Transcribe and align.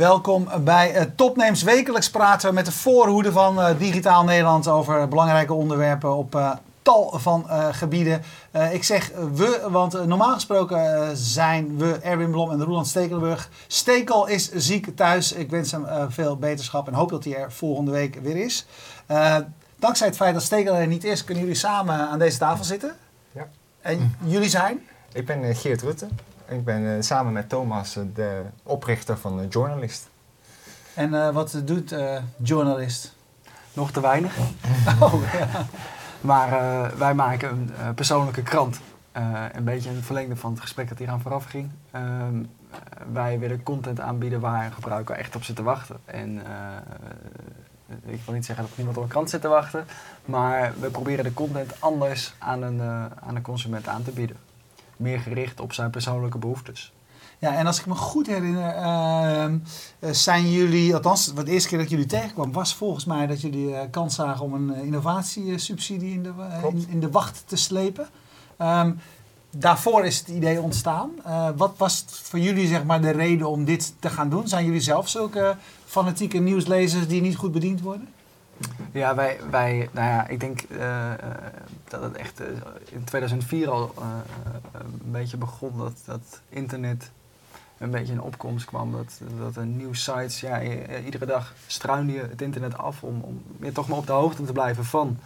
Welkom 0.00 0.48
bij 0.64 0.96
uh, 0.96 1.02
Topnames. 1.16 1.62
Wekelijks 1.62 2.10
praten 2.10 2.48
we 2.48 2.54
met 2.54 2.66
de 2.66 2.72
voorhoede 2.72 3.32
van 3.32 3.58
uh, 3.58 3.78
Digitaal 3.78 4.24
Nederland 4.24 4.68
over 4.68 5.08
belangrijke 5.08 5.52
onderwerpen 5.52 6.16
op 6.16 6.34
uh, 6.34 6.52
tal 6.82 7.18
van 7.18 7.46
gebieden. 7.72 8.22
ik 8.72 8.84
zeg 8.84 9.10
we, 9.34 9.66
want 9.70 10.06
normaal 10.06 10.34
gesproken 10.34 11.16
zijn 11.16 11.78
we 11.78 11.98
Erwin 12.02 12.30
Blom 12.30 12.50
en 12.50 12.64
Roland 12.64 12.86
Stekelenburg. 12.86 13.50
Stekel 13.66 14.26
is 14.26 14.50
ziek 14.52 14.96
thuis. 14.96 15.32
Ik 15.32 15.50
wens 15.50 15.70
hem 15.70 15.86
veel 16.08 16.36
beterschap 16.36 16.86
en 16.86 16.94
hoop 16.94 17.10
dat 17.10 17.24
hij 17.24 17.36
er 17.36 17.52
volgende 17.52 17.90
week 17.90 18.18
weer 18.22 18.36
is. 18.44 18.66
dankzij 19.76 20.06
het 20.06 20.16
feit 20.16 20.34
dat 20.34 20.42
Stekel 20.42 20.74
er 20.74 20.86
niet 20.86 21.04
is, 21.04 21.24
kunnen 21.24 21.42
jullie 21.42 21.58
samen 21.58 22.08
aan 22.08 22.18
deze 22.18 22.38
tafel 22.38 22.64
zitten. 22.64 22.94
Ja. 23.32 23.48
En 23.80 24.16
jullie 24.24 24.48
zijn? 24.48 24.86
Ik 25.12 25.26
ben 25.26 25.54
Geert 25.54 25.82
Rutte. 25.82 26.06
Ik 26.50 26.64
ben 26.64 26.82
uh, 26.82 27.00
samen 27.00 27.32
met 27.32 27.48
Thomas 27.48 27.96
uh, 27.96 28.04
de 28.14 28.42
oprichter 28.62 29.18
van 29.18 29.40
uh, 29.40 29.46
Journalist. 29.48 30.08
En 30.94 31.32
wat 31.32 31.62
doet 31.64 31.94
Journalist? 32.36 33.14
Nog 33.72 33.90
te 33.90 34.00
weinig. 34.00 34.36
oh, 35.00 35.32
ja. 35.32 35.66
Maar 36.20 36.50
wij 36.98 37.14
maken 37.14 37.50
een 37.50 37.94
persoonlijke 37.94 38.42
krant. 38.42 38.80
een 39.52 39.64
beetje 39.64 39.90
een 39.90 40.02
verlengde 40.02 40.36
van 40.36 40.50
het 40.50 40.60
gesprek 40.60 40.88
dat 40.88 40.98
hier 40.98 41.08
aan 41.08 41.20
vooraf 41.20 41.44
ging. 41.44 41.70
Ehm, 41.90 42.44
wij 43.12 43.38
willen 43.38 43.62
content 43.62 44.00
aanbieden 44.00 44.40
waar 44.40 44.64
een 44.64 44.72
gebruiker 44.72 45.16
echt 45.16 45.36
op 45.36 45.42
zit 45.42 45.56
te 45.56 45.62
wachten. 45.62 45.96
En 46.04 46.42
ik 48.04 48.20
wil 48.24 48.34
niet 48.34 48.44
zeggen 48.44 48.64
dat 48.64 48.76
niemand 48.76 48.96
op 48.96 49.02
een 49.02 49.08
krant 49.08 49.30
zit 49.30 49.40
te 49.40 49.48
wachten. 49.48 49.84
Maar 50.24 50.72
we 50.80 50.90
proberen 50.90 51.24
de 51.24 51.34
content 51.34 51.72
anders 51.78 52.34
aan 52.38 52.62
een, 52.62 52.80
aan 53.20 53.36
een 53.36 53.42
consument 53.42 53.88
aan 53.88 54.02
te 54.02 54.10
bieden 54.10 54.36
meer 55.00 55.20
gericht 55.20 55.60
op 55.60 55.72
zijn 55.72 55.90
persoonlijke 55.90 56.38
behoeftes. 56.38 56.92
Ja, 57.40 57.54
en 57.54 57.66
als 57.66 57.78
ik 57.78 57.86
me 57.86 57.94
goed 57.94 58.26
herinner, 58.26 58.76
uh, 58.76 60.10
zijn 60.10 60.50
jullie, 60.50 60.94
althans, 60.94 61.34
de 61.34 61.44
eerste 61.44 61.68
keer 61.68 61.78
dat 61.78 61.90
jullie 61.90 62.06
tegenkwam, 62.06 62.52
was 62.52 62.74
volgens 62.74 63.04
mij 63.04 63.26
dat 63.26 63.40
jullie 63.40 63.68
uh, 63.68 63.80
kans 63.90 64.14
zagen 64.14 64.44
om 64.44 64.54
een 64.54 64.74
innovatiesubsidie 64.74 66.12
in 66.12 66.22
de, 66.22 66.32
in, 66.68 66.86
in, 66.88 67.00
de 67.00 67.10
wacht 67.10 67.42
te 67.46 67.56
slepen. 67.56 68.08
Um, 68.58 68.98
daarvoor 69.50 70.04
is 70.04 70.18
het 70.18 70.28
idee 70.28 70.60
ontstaan. 70.60 71.10
wat 71.56 71.74
was 71.76 72.04
voor 72.08 72.38
jullie 72.38 72.66
zeg 72.66 72.84
maar, 72.84 73.00
de 73.00 73.10
reden 73.10 73.48
om 73.48 73.64
dit 73.64 73.94
te 73.98 74.10
gaan 74.10 74.28
doen? 74.28 74.48
Zijn 74.48 74.64
jullie 74.64 74.80
zelf 74.80 75.08
zulke 75.08 75.56
fanatieke 75.84 76.38
nieuwslezers 76.38 77.08
die 77.08 77.20
niet 77.20 77.36
goed 77.36 77.52
bediend 77.52 77.80
worden? 77.80 78.08
Ja, 78.92 79.14
wij, 79.14 79.38
wij, 79.50 79.88
nou 79.92 80.06
ja, 80.08 80.28
ik 80.28 80.40
denk 80.40 80.60
dat 81.90 82.02
het 82.02 82.16
echt 82.16 82.40
uh, 82.40 82.46
in 82.90 83.04
2004 83.04 83.70
al 83.70 83.94
uh, 83.98 84.04
een 84.72 85.00
beetje 85.10 85.36
begon 85.36 85.78
dat, 85.78 86.02
dat 86.04 86.40
internet 86.48 87.10
een 87.78 87.90
beetje 87.90 88.12
in 88.12 88.20
opkomst 88.20 88.64
kwam. 88.64 88.92
Dat, 88.92 89.20
dat 89.38 89.56
er 89.56 89.66
nieuwe 89.66 89.96
sites, 89.96 90.40
ja, 90.40 90.62
iedere 91.04 91.26
dag 91.26 91.54
struinde 91.66 92.12
je 92.12 92.20
het 92.20 92.42
internet 92.42 92.78
af 92.78 93.02
om, 93.02 93.20
om 93.20 93.42
toch 93.72 93.88
maar 93.88 93.98
op 93.98 94.06
de 94.06 94.12
hoogte 94.12 94.44
te 94.44 94.52
blijven 94.52 94.84
van. 94.84 95.18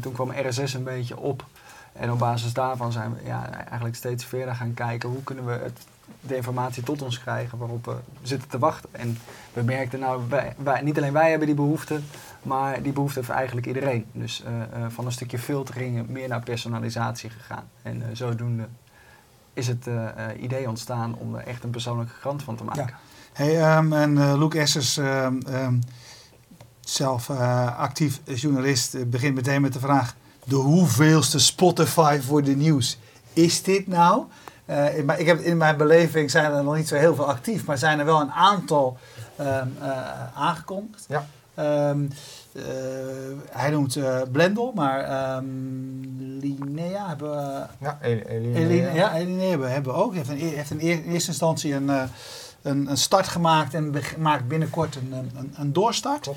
toen 0.00 0.12
kwam 0.12 0.30
RSS 0.30 0.74
een 0.74 0.84
beetje 0.84 1.16
op. 1.16 1.44
En 1.92 2.12
op 2.12 2.18
basis 2.18 2.52
daarvan 2.52 2.92
zijn 2.92 3.14
we 3.14 3.24
ja, 3.24 3.50
eigenlijk 3.50 3.96
steeds 3.96 4.24
verder 4.24 4.54
gaan 4.54 4.74
kijken 4.74 5.08
hoe 5.08 5.22
kunnen 5.22 5.46
we 5.46 5.52
het 5.52 5.86
de 6.20 6.36
informatie 6.36 6.82
tot 6.82 7.02
ons 7.02 7.20
krijgen 7.20 7.58
waarop 7.58 7.84
we 7.84 7.96
zitten 8.22 8.48
te 8.48 8.58
wachten. 8.58 8.88
En 8.92 9.18
we 9.52 9.62
merkten 9.62 10.00
nou, 10.00 10.22
wij, 10.56 10.80
niet 10.82 10.96
alleen 10.96 11.12
wij 11.12 11.30
hebben 11.30 11.46
die 11.46 11.56
behoefte, 11.56 12.00
maar 12.42 12.82
die 12.82 12.92
behoefte 12.92 13.18
heeft 13.18 13.30
eigenlijk 13.30 13.66
iedereen. 13.66 14.06
Dus 14.12 14.44
uh, 14.46 14.50
uh, 14.50 14.86
van 14.88 15.06
een 15.06 15.12
stukje 15.12 15.38
filtering 15.38 16.08
meer 16.08 16.28
naar 16.28 16.42
personalisatie 16.42 17.30
gegaan. 17.30 17.68
En 17.82 17.96
uh, 17.96 18.04
zodoende 18.12 18.68
is 19.52 19.66
het 19.66 19.86
idee 20.40 20.68
ontstaan 20.68 21.14
om 21.14 21.34
er 21.34 21.46
echt 21.46 21.64
een 21.64 21.70
persoonlijke 21.70 22.12
krant 22.20 22.42
van 22.42 22.56
te 22.56 22.64
maken. 22.64 22.86
Ja. 22.86 22.98
Hey, 23.32 23.76
um, 23.76 23.92
en 23.92 24.38
Luke 24.38 24.58
Essers, 24.58 24.96
um, 24.96 25.40
um, 25.48 25.80
zelf 26.80 27.30
actief 27.76 28.20
journalist, 28.24 29.10
begint 29.10 29.34
meteen 29.34 29.62
met 29.62 29.72
de 29.72 29.78
vraag: 29.78 30.14
de 30.44 30.56
hoeveelste 30.56 31.38
Spotify 31.38 32.18
voor 32.20 32.42
de 32.42 32.56
nieuws 32.56 32.98
is 33.32 33.62
dit 33.62 33.86
nou? 33.86 34.24
Uh, 34.70 34.98
in, 34.98 35.10
ik 35.16 35.26
heb, 35.26 35.38
in 35.38 35.56
mijn 35.56 35.76
beleving 35.76 36.30
zijn 36.30 36.52
er 36.52 36.64
nog 36.64 36.76
niet 36.76 36.88
zo 36.88 36.94
heel 36.94 37.14
veel 37.14 37.28
actief, 37.28 37.64
maar 37.64 37.78
zijn 37.78 37.98
er 37.98 38.04
wel 38.04 38.20
een 38.20 38.32
aantal 38.32 38.96
um, 39.40 39.76
uh, 39.82 40.36
aangekondigd. 40.36 41.06
Ja. 41.08 41.26
Um, 41.90 42.10
uh, 42.52 42.64
hij 43.50 43.70
noemt 43.70 43.98
Blendel, 44.32 44.72
maar 44.74 45.36
um, 45.36 46.00
Linea 46.40 47.08
hebben 47.08 47.30
we. 47.30 47.66
Ja, 47.80 47.98
Elinea. 48.02 48.94
ja, 48.94 49.14
Elinea 49.14 49.60
hebben 49.60 49.92
we 49.92 49.98
ook. 49.98 50.14
Hij 50.14 50.22
heeft, 50.36 50.70
een, 50.70 50.78
heeft 50.78 51.04
in 51.04 51.12
eerste 51.12 51.30
instantie 51.30 51.74
een, 51.74 51.88
een, 52.62 52.90
een, 52.90 52.96
start 52.96 53.28
gemaakt 53.28 53.74
en 53.74 53.94
maakt 54.18 54.48
binnenkort 54.48 54.96
een, 54.96 55.12
een, 55.12 55.54
een 55.56 55.72
doorstart. 55.72 56.30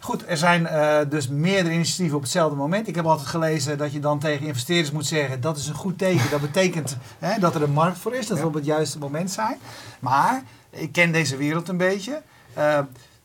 Goed, 0.00 0.24
er 0.28 0.36
zijn 0.36 0.62
uh, 0.62 0.98
dus 1.10 1.28
meerdere 1.28 1.74
initiatieven 1.74 2.16
op 2.16 2.22
hetzelfde 2.22 2.56
moment. 2.56 2.88
Ik 2.88 2.94
heb 2.94 3.06
altijd 3.06 3.28
gelezen 3.28 3.78
dat 3.78 3.92
je 3.92 4.00
dan 4.00 4.18
tegen 4.18 4.46
investeerders 4.46 4.90
moet 4.90 5.06
zeggen: 5.06 5.40
dat 5.40 5.56
is 5.56 5.66
een 5.66 5.74
goed 5.74 5.98
teken. 5.98 6.30
Dat 6.30 6.40
betekent 6.40 6.96
hè, 7.18 7.40
dat 7.40 7.54
er 7.54 7.62
een 7.62 7.72
markt 7.72 7.98
voor 7.98 8.14
is, 8.14 8.26
dat 8.26 8.38
we 8.38 8.46
op 8.46 8.54
het 8.54 8.64
juiste 8.64 8.98
moment 8.98 9.30
zijn. 9.30 9.56
Maar 10.00 10.42
ik 10.70 10.92
ken 10.92 11.12
deze 11.12 11.36
wereld 11.36 11.68
een 11.68 11.76
beetje. 11.76 12.22
Uh, 12.58 12.78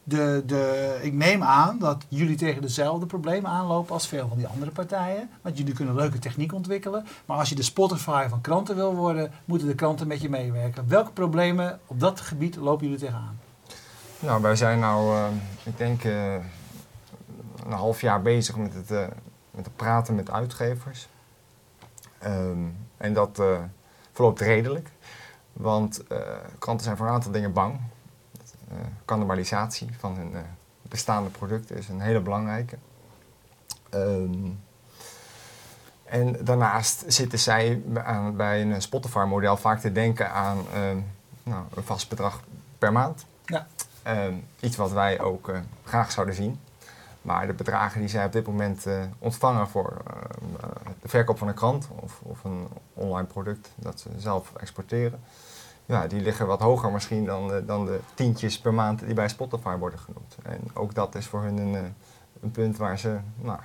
de, 0.03 0.43
de, 0.45 0.99
ik 1.01 1.13
neem 1.13 1.43
aan 1.43 1.77
dat 1.79 2.05
jullie 2.07 2.35
tegen 2.35 2.61
dezelfde 2.61 3.05
problemen 3.05 3.51
aanlopen 3.51 3.93
als 3.93 4.07
veel 4.07 4.27
van 4.27 4.37
die 4.37 4.47
andere 4.47 4.71
partijen. 4.71 5.29
Want 5.41 5.57
jullie 5.57 5.73
kunnen 5.73 5.95
leuke 5.95 6.19
techniek 6.19 6.53
ontwikkelen. 6.53 7.05
Maar 7.25 7.37
als 7.37 7.49
je 7.49 7.55
de 7.55 7.63
Spotify 7.63 8.25
van 8.29 8.41
kranten 8.41 8.75
wil 8.75 8.95
worden, 8.95 9.31
moeten 9.45 9.67
de 9.67 9.75
kranten 9.75 10.07
met 10.07 10.21
je 10.21 10.29
meewerken. 10.29 10.85
Welke 10.87 11.11
problemen 11.11 11.79
op 11.87 11.99
dat 11.99 12.21
gebied 12.21 12.55
lopen 12.55 12.85
jullie 12.85 13.01
tegenaan? 13.01 13.39
Nou, 14.19 14.41
wij 14.41 14.55
zijn 14.55 14.79
nou, 14.79 15.15
uh, 15.15 15.25
ik 15.63 15.77
denk 15.77 16.03
een 17.65 17.71
half 17.71 18.01
jaar 18.01 18.21
bezig 18.21 18.55
met 18.57 18.73
het, 18.73 18.91
uh, 18.91 19.07
met 19.51 19.65
het 19.65 19.75
praten 19.75 20.15
met 20.15 20.31
uitgevers. 20.31 21.07
Um, 22.25 22.75
en 22.97 23.13
dat 23.13 23.39
uh, 23.39 23.57
verloopt 24.11 24.39
redelijk. 24.39 24.89
Want 25.53 26.01
uh, 26.11 26.17
kranten 26.59 26.85
zijn 26.85 26.97
voor 26.97 27.07
een 27.07 27.13
aantal 27.13 27.31
dingen 27.31 27.53
bang. 27.53 27.79
cannibalisatie 29.05 29.89
van 29.99 30.15
hun 30.15 30.33
bestaande 30.81 31.29
producten 31.29 31.77
is 31.77 31.89
een 31.89 32.01
hele 32.01 32.19
belangrijke. 32.19 32.77
Um, 33.93 34.59
en 36.03 36.45
daarnaast 36.45 37.03
zitten 37.07 37.39
zij 37.39 37.83
aan, 38.03 38.35
bij 38.35 38.61
een 38.61 38.81
Spotify-model 38.81 39.57
vaak 39.57 39.79
te 39.79 39.91
denken 39.91 40.31
aan 40.31 40.65
nou, 41.43 41.63
een 41.75 41.83
vast 41.83 42.09
bedrag 42.09 42.41
per 42.77 42.91
maand. 42.91 43.25
Ja. 43.45 43.67
Um, 44.07 44.45
iets 44.59 44.75
wat 44.75 44.91
wij 44.91 45.19
ook 45.19 45.51
graag 45.83 46.11
zouden 46.11 46.35
zien. 46.35 46.59
Maar 47.23 47.47
de 47.47 47.53
bedragen 47.53 47.99
die 47.99 48.09
zij 48.09 48.25
op 48.25 48.31
dit 48.31 48.47
moment 48.47 48.85
uh, 48.85 49.01
ontvangen 49.19 49.67
voor 49.67 49.97
uh, 50.07 50.69
de 51.01 51.07
verkoop 51.07 51.37
van 51.37 51.47
een 51.47 51.53
krant 51.53 51.87
of, 51.95 52.19
of, 52.21 52.43
een 52.43 52.67
online 52.93 53.27
product 53.27 53.71
dat 53.75 53.99
ze 53.99 54.09
zelf 54.17 54.51
exporteren, 54.55 55.19
ja, 55.85 56.07
die 56.07 56.21
liggen 56.21 56.47
wat 56.47 56.59
hoger 56.59 56.91
misschien 56.91 57.25
dan 57.25 57.47
de, 57.47 57.65
dan 57.65 57.85
de 57.85 57.99
tientjes 58.13 58.59
per 58.59 58.73
maand 58.73 58.99
die 58.99 59.13
bij 59.13 59.27
Spotify 59.27 59.75
worden 59.75 59.99
genoemd. 59.99 60.35
En 60.43 60.59
ook 60.73 60.95
dat 60.95 61.15
is 61.15 61.25
voor 61.25 61.41
hun 61.41 61.57
een, 61.57 61.95
een 62.41 62.51
punt 62.51 62.77
waar 62.77 62.99
ze 62.99 63.17
nou, 63.35 63.59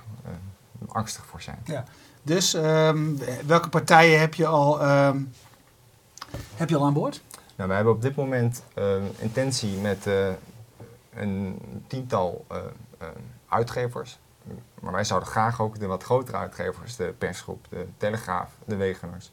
angstig 0.87 1.25
voor 1.25 1.41
zijn. 1.41 1.59
Ja. 1.63 1.83
Dus 2.21 2.53
um, 2.53 3.19
welke 3.45 3.69
partijen 3.69 4.19
heb 4.19 4.33
je 4.33 4.47
al, 4.47 4.87
um, 4.87 5.31
heb 6.55 6.69
je 6.69 6.77
al 6.77 6.85
aan 6.85 6.93
boord? 6.93 7.21
Nou, 7.55 7.69
we 7.69 7.75
hebben 7.75 7.93
op 7.93 8.01
dit 8.01 8.15
moment 8.15 8.63
intentie 9.17 9.77
met 9.77 10.07
een 11.13 11.59
tiental 11.87 12.45
uitgevers. 13.49 14.19
Maar 14.79 14.93
wij 14.93 15.03
zouden 15.03 15.29
graag 15.29 15.61
ook 15.61 15.79
de 15.79 15.85
wat 15.85 16.03
grotere 16.03 16.37
uitgevers, 16.37 16.95
de 16.95 17.13
persgroep, 17.17 17.65
de 17.69 17.87
Telegraaf, 17.97 18.51
de 18.65 18.75
Wegeners, 18.75 19.31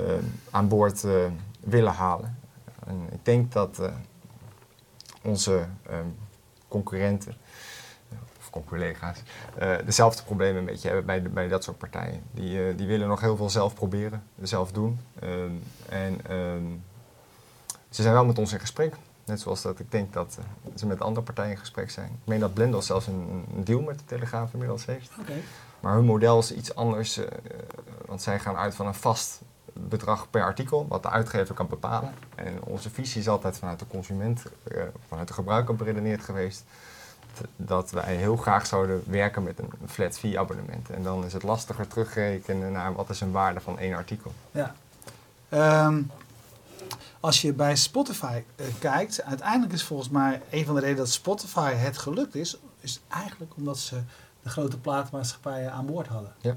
uh, 0.00 0.12
aan 0.50 0.68
boord 0.68 1.04
uh, 1.04 1.26
willen 1.60 1.92
halen. 1.92 2.38
En 2.86 3.08
ik 3.12 3.24
denk 3.24 3.52
dat 3.52 3.78
uh, 3.80 3.86
onze 5.22 5.66
um, 5.90 6.16
concurrenten, 6.68 7.34
of 8.38 8.64
collega's, 8.66 9.22
dezelfde 9.84 10.22
problemen 10.22 10.58
een 10.58 10.64
beetje 10.64 10.88
hebben 10.88 11.32
bij, 11.32 11.48
dat 11.48 11.64
soort 11.64 11.78
partijen. 11.78 12.22
Die, 12.30 12.74
die 12.74 12.86
willen 12.86 13.08
nog 13.08 13.20
heel 13.20 13.36
veel 13.36 13.50
zelf 13.50 13.74
proberen, 13.74 14.22
zelf 14.42 14.72
doen. 14.72 15.00
Um, 15.22 15.62
en 15.88 16.32
um, 16.36 16.84
ze 17.90 18.02
zijn 18.02 18.14
wel 18.14 18.24
met 18.24 18.38
ons 18.38 18.52
in 18.52 18.60
gesprek. 18.60 18.94
Net 19.30 19.40
zoals 19.40 19.62
dat 19.62 19.78
ik 19.78 19.90
denk 19.90 20.12
dat 20.12 20.36
uh, 20.38 20.72
ze 20.76 20.86
met 20.86 21.00
andere 21.00 21.24
partijen 21.24 21.50
in 21.50 21.58
gesprek 21.58 21.90
zijn. 21.90 22.06
Ik 22.06 22.28
meen 22.28 22.40
dat 22.40 22.54
Blendel 22.54 22.82
zelfs 22.82 23.06
een, 23.06 23.44
een, 23.54 23.64
deal 23.64 23.80
met 23.80 23.98
de 23.98 24.04
Telegraaf 24.04 24.52
inmiddels 24.52 24.86
heeft. 24.86 25.10
Okay. 25.20 25.42
Maar 25.80 25.94
hun 25.94 26.04
model 26.04 26.38
is 26.38 26.54
iets 26.54 26.74
anders, 26.74 27.18
uh, 27.18 27.26
want 28.06 28.22
zij 28.22 28.38
gaan 28.38 28.56
uit 28.56 28.74
van 28.74 28.86
een 28.86 28.94
vast 28.94 29.40
bedrag 29.72 30.30
per 30.30 30.42
artikel, 30.42 30.86
wat 30.88 31.02
de 31.02 31.10
uitgever 31.10 31.54
kan 31.54 31.68
bepalen. 31.68 32.14
En 32.34 32.62
onze 32.64 32.90
visie 32.90 33.20
is 33.20 33.28
altijd 33.28 33.58
vanuit 33.58 33.78
de 33.78 33.86
consument, 33.86 34.42
uh, 34.72 34.82
vanuit 35.08 35.28
de 35.28 35.34
gebruiker 35.34 35.76
beredeneerd 35.76 36.22
geweest, 36.22 36.64
dat 37.56 37.90
wij 37.90 38.16
heel 38.16 38.36
graag 38.36 38.66
zouden 38.66 39.02
werken 39.06 39.42
met 39.42 39.58
een 39.58 39.70
flat 39.86 40.18
fee 40.18 40.38
abonnement. 40.38 40.90
En 40.90 41.02
dan 41.02 41.24
is 41.24 41.32
het 41.32 41.42
lastiger 41.42 41.86
terugrekenen 41.86 42.72
naar 42.72 42.92
wat 42.92 43.10
is 43.10 43.20
een 43.20 43.32
waarde 43.32 43.60
van 43.60 43.78
één 43.78 43.94
artikel. 43.94 44.32
Ja. 44.50 44.74
Um, 45.86 46.10
als 47.20 47.40
je 47.42 47.52
bij 47.52 47.76
Spotify 47.76 48.42
eh, 48.56 48.66
kijkt, 48.78 49.22
uiteindelijk 49.22 49.72
is 49.72 49.82
volgens 49.82 50.08
mij 50.08 50.42
een 50.50 50.64
van 50.64 50.74
de 50.74 50.80
redenen 50.80 51.04
dat 51.04 51.12
Spotify 51.12 51.72
het 51.72 51.98
gelukt 51.98 52.34
is, 52.34 52.56
is 52.80 53.00
eigenlijk 53.08 53.52
omdat 53.56 53.78
ze 53.78 54.00
de 54.42 54.48
grote 54.48 54.78
platenmaatschappijen 54.78 55.72
aan 55.72 55.86
boord 55.86 56.06
hadden. 56.06 56.32
Ja. 56.40 56.56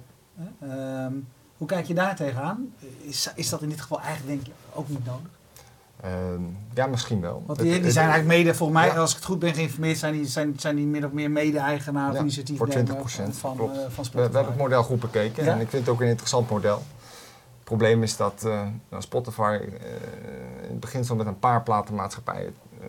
Eh, 0.60 0.72
ehm, 1.06 1.14
hoe 1.58 1.68
kijk 1.68 1.86
je 1.86 1.94
daar 1.94 2.16
tegenaan? 2.16 2.74
Is, 3.02 3.30
is 3.36 3.50
dat 3.50 3.62
in 3.62 3.70
dit 3.70 3.82
geval 3.82 4.00
eigenlijk 4.02 4.28
denk 4.28 4.46
je 4.46 4.52
ook 4.74 4.90
niet 4.90 5.06
nodig? 5.06 5.30
Ehm, 6.02 6.42
ja, 6.74 6.88
misschien 6.88 7.22
wel. 7.22 7.44
Want 7.46 7.60
die, 7.60 7.92
zijn 7.92 8.10
eigenlijk 8.10 8.38
mede, 8.38 8.56
volgens 8.56 8.80
mij, 8.80 8.88
Ja. 8.88 8.96
als 8.96 9.10
ik 9.12 9.16
het 9.16 9.26
goed 9.26 9.40
ben 9.40 9.54
geïnformeerd, 9.54 9.98
zijn 9.98 10.14
die, 10.14 10.26
zijn, 10.26 10.54
zijn 10.60 10.76
die 10.76 10.86
min 10.86 11.06
of 11.06 11.12
meer 11.12 11.32
mede-eigenaar 11.32 12.14
Ja, 12.14 12.20
initiatief 12.20 12.58
voor 12.58 12.68
nemer 12.68 12.86
20%, 12.86 13.38
van, 13.38 13.56
klopt. 13.56 13.76
eh, 13.78 13.82
van 13.82 13.88
We, 13.88 13.92
Spotify. 14.04 14.16
we 14.16 14.22
hebben 14.22 14.46
het 14.46 14.58
model 14.58 14.84
goed 14.84 15.00
bekeken 15.00 15.44
Ja. 15.44 15.54
en 15.54 15.60
ik 15.60 15.70
vind 15.70 15.86
het 15.86 15.94
ook 15.96 16.02
een 16.02 16.08
interessant 16.08 16.50
model. 16.50 16.84
Het 17.64 17.72
probleem 17.72 18.04
is 18.04 18.18
dat 18.18 18.44
eh, 18.46 18.62
nou, 18.90 19.02
Spotify 19.02 19.60
eh, 19.62 19.68
in 20.64 20.70
het 20.70 20.80
beginsel 20.80 21.16
met 21.16 21.28
een 21.28 21.40
paar 21.40 21.64
platenmaatschappijen 21.64 22.56
eh, 22.82 22.88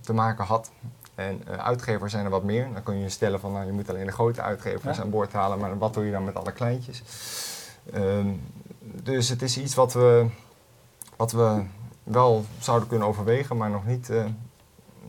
te 0.00 0.12
maken 0.12 0.44
had. 0.44 0.70
En 1.14 1.42
uitgevers 1.48 2.12
zijn 2.12 2.24
er 2.24 2.30
wat 2.30 2.42
meer. 2.42 2.68
Dan 2.72 2.82
kun 2.82 2.98
je 2.98 3.08
stellen 3.08 3.40
van 3.40 3.52
nou, 3.52 3.66
je 3.66 3.72
moet 3.72 3.88
alleen 3.88 4.06
de 4.06 4.12
grote 4.12 4.42
uitgevers 4.42 4.96
Ja. 4.96 5.02
aan 5.02 5.10
boord 5.10 5.32
halen, 5.32 5.58
maar 5.58 5.78
wat 5.78 5.94
doe 5.94 6.04
je 6.04 6.10
dan 6.12 6.24
met 6.24 6.34
alle 6.34 6.52
kleintjes? 6.52 7.02
Ehm, 7.92 8.26
dus 8.80 9.28
het 9.28 9.42
is 9.42 9.58
iets 9.58 9.74
wat 9.74 9.92
we, 9.92 10.26
wat 11.16 11.32
we 11.32 11.62
wel 12.02 12.44
zouden 12.58 12.88
kunnen 12.88 13.08
overwegen, 13.08 13.56
maar 13.56 13.70
nog 13.70 13.86
niet. 13.86 14.10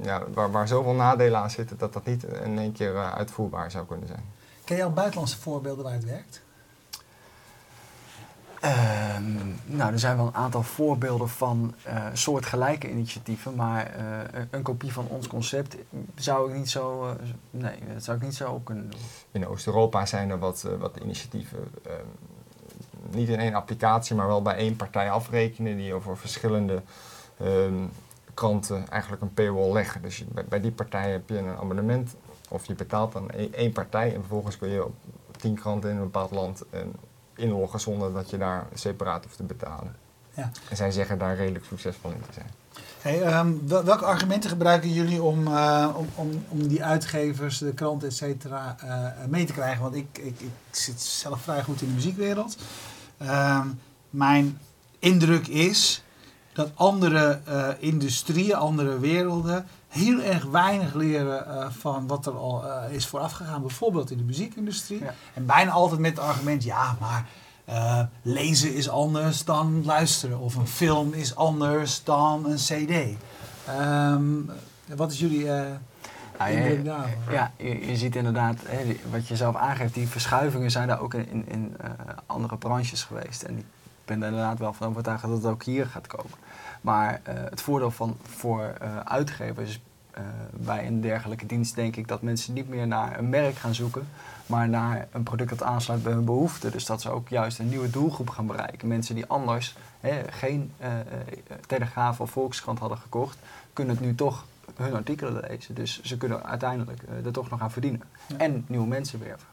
ja, 0.01 0.23
waar, 0.33 0.51
waar 0.51 0.67
zoveel 0.67 0.93
nadelen 0.93 1.39
aan 1.39 1.49
zitten 1.51 1.77
dat 1.77 1.93
dat 1.93 2.05
niet 2.05 2.23
in 2.23 2.57
één 2.59 2.71
keer 2.71 3.11
uitvoerbaar 3.13 3.71
zou 3.71 3.85
kunnen 3.85 4.07
zijn. 4.07 4.23
Ken 4.63 4.77
je 4.77 4.83
al 4.83 4.91
buitenlandse 4.91 5.37
voorbeelden 5.37 5.83
waar 5.83 5.93
het 5.93 6.05
werkt? 6.05 6.41
Ehm, 8.63 9.23
nou, 9.65 9.91
er 9.91 9.99
zijn 9.99 10.17
wel 10.17 10.25
een 10.27 10.35
aantal 10.35 10.63
voorbeelden 10.63 11.29
van 11.29 11.73
eh, 11.83 12.05
soortgelijke 12.13 12.89
initiatieven, 12.89 13.55
maar 13.55 13.85
eh, 13.85 14.41
een- 14.51 14.61
kopie 14.61 14.93
van 14.93 15.07
ons 15.07 15.27
concept 15.27 15.75
zou 16.15 16.49
ik 16.51 16.57
niet 16.57 16.69
zo, 16.69 17.05
eh, 17.07 17.15
nee, 17.49 17.75
dat 17.93 18.03
zou 18.03 18.17
ik 18.17 18.23
niet 18.23 18.35
zo 18.35 18.59
kunnen 18.63 18.89
doen. 18.89 18.99
In 19.31 19.47
Oost-Europa 19.47 20.05
zijn 20.05 20.29
er 20.29 20.39
wat, 20.39 20.67
wat 20.79 20.97
initiatieven. 20.97 21.57
ehm, 21.85 22.05
niet 23.17 23.29
in 23.29 23.39
één 23.39 23.53
applicatie, 23.53 24.15
maar 24.15 24.27
wel 24.27 24.41
bij 24.41 24.55
één 24.55 24.75
partij 24.75 25.11
afrekenen 25.11 25.77
die 25.77 25.93
over 25.93 26.17
verschillende 26.17 26.81
ehm, 27.39 27.73
kranten 28.33 28.87
eigenlijk 28.89 29.21
een 29.21 29.33
paywall 29.33 29.71
leggen. 29.71 30.01
Dus 30.01 30.23
bij, 30.49 30.61
die 30.61 30.71
partij 30.71 31.11
heb 31.11 31.29
je 31.29 31.37
een 31.37 31.55
abonnement 31.57 32.15
of 32.49 32.65
je 32.65 32.73
betaalt 32.75 33.15
aan 33.15 33.29
één, 33.31 33.71
partij 33.71 34.07
en 34.13 34.19
vervolgens 34.19 34.57
kun 34.57 34.69
je 34.69 34.85
op 34.85 34.93
tien 35.37 35.55
kranten 35.55 35.89
in 35.89 35.95
een 35.95 36.03
bepaald 36.03 36.31
land 36.31 36.63
inloggen 37.35 37.79
zonder 37.79 38.13
dat 38.13 38.29
je 38.29 38.37
daar 38.37 38.65
separaat 38.73 39.23
hoeft 39.23 39.37
te 39.37 39.43
betalen. 39.43 39.95
Ja. 40.33 40.51
En 40.69 40.75
zij 40.75 40.91
zeggen 40.91 41.17
daar 41.17 41.35
redelijk 41.35 41.65
succesvol 41.65 42.11
in 42.11 42.21
te 42.27 42.33
zijn. 42.33 42.49
Hey, 43.01 43.21
ehm, 43.21 43.53
wel- 43.67 43.83
welke 43.83 44.05
argumenten 44.05 44.49
gebruiken 44.49 44.93
jullie 44.93 45.21
om, 45.21 45.47
eh, 45.47 45.89
om, 45.95 46.07
om, 46.15 46.45
om 46.49 46.67
die 46.67 46.83
uitgevers, 46.83 47.57
de 47.57 47.73
kranten, 47.73 48.07
et 48.07 48.13
cetera, 48.15 48.75
eh, 48.79 49.25
mee 49.27 49.45
te 49.45 49.53
krijgen? 49.53 49.81
Want 49.81 49.95
ik, 49.95 50.17
ik, 50.17 50.39
ik 50.39 50.51
zit 50.71 51.01
zelf 51.01 51.41
vrij 51.41 51.63
goed 51.63 51.81
in 51.81 51.87
de 51.87 51.93
muziekwereld. 51.93 52.57
Ehm, 53.17 53.67
mijn 54.09 54.59
indruk 54.99 55.47
is 55.47 56.03
dat 56.53 56.71
andere 56.75 57.39
eh, 57.45 57.67
industrieën, 57.79 58.55
andere 58.55 58.99
werelden 58.99 59.65
heel 59.87 60.19
erg 60.21 60.43
weinig 60.45 60.93
leren 60.93 61.47
eh, 61.47 61.65
van 61.69 62.07
wat 62.07 62.25
er 62.25 62.33
al 62.37 62.63
eh, 62.65 62.93
is 62.93 63.07
voorafgegaan. 63.07 63.61
Bijvoorbeeld 63.61 64.11
in 64.11 64.17
de 64.17 64.23
muziekindustrie. 64.23 64.99
Ja. 65.03 65.13
En 65.33 65.45
bijna 65.45 65.71
altijd 65.71 65.99
met 65.99 66.11
het 66.11 66.19
argument, 66.19 66.63
ja, 66.63 66.95
maar 66.99 67.25
lezen 68.21 68.73
is 68.73 68.89
anders 68.89 69.43
dan 69.45 69.85
luisteren. 69.85 70.39
Of 70.39 70.55
een 70.55 70.67
film 70.67 71.13
is 71.13 71.35
anders 71.35 72.03
dan 72.03 72.45
een 72.45 72.55
cd. 72.55 73.17
Ehm, 73.67 74.23
wat 74.95 75.11
is 75.11 75.19
jullie 75.19 75.45
Nou, 75.45 76.51
je- 76.51 76.57
indruk 76.57 76.85
daarvan? 76.85 77.09
Ja, 77.31 77.51
je, 77.57 77.87
je 77.87 77.97
ziet 77.97 78.15
inderdaad, 78.15 78.55
hè, 78.65 78.83
die- 78.85 78.99
wat 79.11 79.27
je 79.27 79.35
zelf 79.35 79.55
aangeeft, 79.55 79.93
die 79.93 80.07
verschuivingen 80.07 80.71
zijn 80.71 80.87
daar 80.87 80.99
ook 80.99 81.13
in, 81.13 81.27
in, 81.31 81.45
in 81.47 81.75
andere 82.25 82.57
branches 82.57 83.03
geweest. 83.03 83.41
En 83.41 83.57
ik 83.57 83.65
ben 84.05 84.21
er 84.21 84.27
inderdaad 84.27 84.59
wel 84.59 84.73
van 84.73 84.87
overtuigd 84.87 85.21
dat 85.21 85.31
het 85.31 85.45
ook 85.45 85.63
hier 85.63 85.85
gaat 85.85 86.07
komen. 86.07 86.37
Maar 86.81 87.21
eh, 87.23 87.33
het 87.35 87.61
voordeel 87.61 87.91
van, 87.91 88.17
voor 88.21 88.73
eh, 88.79 88.97
uitgevers 88.99 89.81
eh, 90.11 90.23
bij 90.51 90.87
een 90.87 91.01
dergelijke 91.01 91.45
dienst 91.45 91.75
denk 91.75 91.95
ik 91.95 92.07
dat 92.07 92.21
mensen 92.21 92.53
niet 92.53 92.69
meer 92.69 92.87
naar 92.87 93.19
een 93.19 93.29
merk 93.29 93.55
gaan 93.55 93.75
zoeken, 93.75 94.07
maar 94.45 94.69
naar 94.69 95.07
een 95.11 95.23
product 95.23 95.49
dat 95.49 95.63
aansluit 95.63 96.03
bij 96.03 96.13
hun 96.13 96.25
behoeften. 96.25 96.71
Dus 96.71 96.85
dat 96.85 97.01
ze 97.01 97.09
ook 97.09 97.29
juist 97.29 97.59
een 97.59 97.69
nieuwe 97.69 97.89
doelgroep 97.89 98.29
gaan 98.29 98.47
bereiken. 98.47 98.87
Mensen 98.87 99.15
die 99.15 99.25
anders 99.25 99.75
hè, 99.99 100.21
geen 100.29 100.71
eh, 100.77 100.89
Telegraaf 101.67 102.19
of 102.19 102.31
Volkskrant 102.31 102.79
hadden 102.79 102.97
gekocht, 102.97 103.37
kunnen 103.73 103.95
het 103.95 104.05
nu 104.05 104.15
toch 104.15 104.45
hun 104.75 104.93
artikelen 104.93 105.43
lezen. 105.47 105.75
Dus 105.75 106.01
ze 106.01 106.17
kunnen 106.17 106.43
uiteindelijk 106.43 107.03
eh, 107.03 107.25
er 107.25 107.31
toch 107.31 107.49
nog 107.49 107.61
aan 107.61 107.71
verdienen. 107.71 108.01
Ja. 108.27 108.37
En 108.37 108.65
nieuwe 108.67 108.87
mensen 108.87 109.19
werven. 109.19 109.47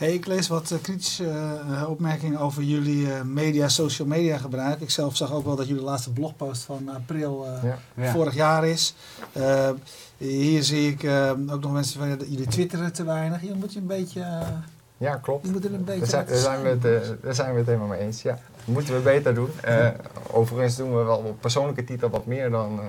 Hey, 0.00 0.14
ik 0.14 0.26
lees 0.26 0.48
wat 0.48 0.70
eh, 0.70 0.78
kritische 0.82 1.24
eh, 1.70 1.90
opmerkingen 1.90 2.38
over 2.38 2.62
jullie 2.62 3.12
eh, 3.12 3.22
media, 3.22 3.68
social 3.68 4.08
media 4.08 4.38
gebruik. 4.38 4.80
Ik 4.80 4.90
zelf 4.90 5.16
zag 5.16 5.32
ook 5.32 5.44
wel 5.44 5.56
dat 5.56 5.68
jullie 5.68 5.82
laatste 5.82 6.12
blogpost 6.12 6.62
van 6.62 6.88
april 6.88 7.46
Ja. 7.62 7.78
Ja. 7.94 8.10
vorig 8.12 8.34
jaar 8.34 8.66
is. 8.66 8.94
Hier 10.16 10.62
zie 10.62 10.90
ik 10.92 11.10
ook 11.50 11.60
nog 11.60 11.72
mensen 11.72 11.98
van 11.98 12.08
jullie 12.08 12.46
twitteren 12.46 12.92
te 12.92 13.04
weinig. 13.04 13.42
Je 13.42 13.54
moet 13.54 13.72
je 13.72 13.78
een 13.80 13.86
beetje, 13.86 14.26
Ja, 14.96 15.16
klopt. 15.16 15.46
je 15.46 15.52
moet 15.52 15.64
er 15.64 15.74
een 15.74 15.84
beetje 15.84 16.00
Daar 16.00 16.08
zijn, 16.08 16.26
daar, 16.26 16.36
zijn 16.36 16.62
we 16.62 16.68
het, 16.68 17.04
zijn. 17.04 17.18
daar 17.22 17.34
zijn 17.34 17.52
we 17.52 17.56
het 17.58 17.66
helemaal 17.66 17.88
mee 17.88 18.00
eens. 18.00 18.22
Ja. 18.22 18.32
Dat 18.56 18.74
moeten 18.74 18.94
we 18.94 19.00
beter 19.00 19.34
doen. 19.34 19.50
Overigens 20.32 20.76
doen 20.76 20.96
we 20.96 21.02
wel 21.02 21.18
op 21.18 21.40
persoonlijke 21.40 21.84
titel 21.84 22.08
wat 22.10 22.26
meer 22.26 22.50
dan, 22.50 22.80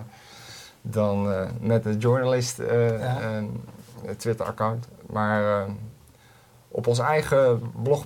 dan 0.82 1.28
met 1.62 1.84
de 1.84 1.98
journalist 1.98 2.58
Ja. 2.58 3.20
eh, 3.22 3.44
Twitter-account. 4.18 4.88
Maar 5.10 5.66
op 6.72 6.88
ons 6.88 7.00
eigen 7.00 7.72
blog 7.84 8.06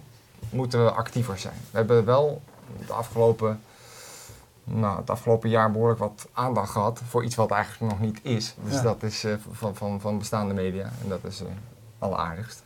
moeten 0.50 0.84
we 0.86 0.92
actiever 0.92 1.38
zijn. 1.38 1.56
We 1.72 1.78
hebben 1.78 2.06
wel 2.06 2.42
de 2.88 2.94
afgelopen, 2.94 3.62
nou, 4.64 4.98
het 4.98 5.10
afgelopen 5.10 5.50
jaar 5.50 5.72
behoorlijk 5.72 6.00
wat 6.00 6.28
aandacht 6.34 6.72
gehad 6.72 7.02
voor 7.10 7.24
iets 7.24 7.36
wat 7.36 7.52
eigenlijk 7.52 7.92
nog 7.92 8.02
niet 8.02 8.20
is. 8.22 8.56
Dus 8.64 8.74
Ja. 8.74 8.82
dat 8.82 9.04
is 9.04 9.24
eh, 9.24 9.34
van, 9.52 9.76
van, 9.76 10.02
van 10.02 10.18
bestaande 10.18 10.54
media. 10.54 10.84
En 11.04 11.10
dat 11.10 11.24
is 11.24 11.42
eh 11.42 11.48
alleraardigst. 12.00 12.64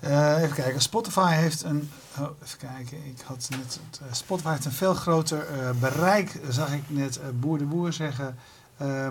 Eh, 0.00 0.42
even 0.42 0.54
kijken. 0.54 0.80
Spotify 0.80 1.32
heeft 1.34 1.62
een. 1.62 1.90
Oh, 2.20 2.28
even 2.44 2.58
kijken. 2.58 2.98
Ik 3.06 3.20
had 3.24 3.48
net. 3.50 3.80
Spotify 4.10 4.50
heeft 4.50 4.64
een 4.64 4.72
veel 4.72 4.94
groter 4.94 5.46
bereik, 5.80 6.40
zag 6.48 6.72
ik 6.72 6.82
net 6.86 7.20
Boer 7.40 7.58
de 7.58 7.64
Boer 7.64 7.92
zeggen. 7.92 8.36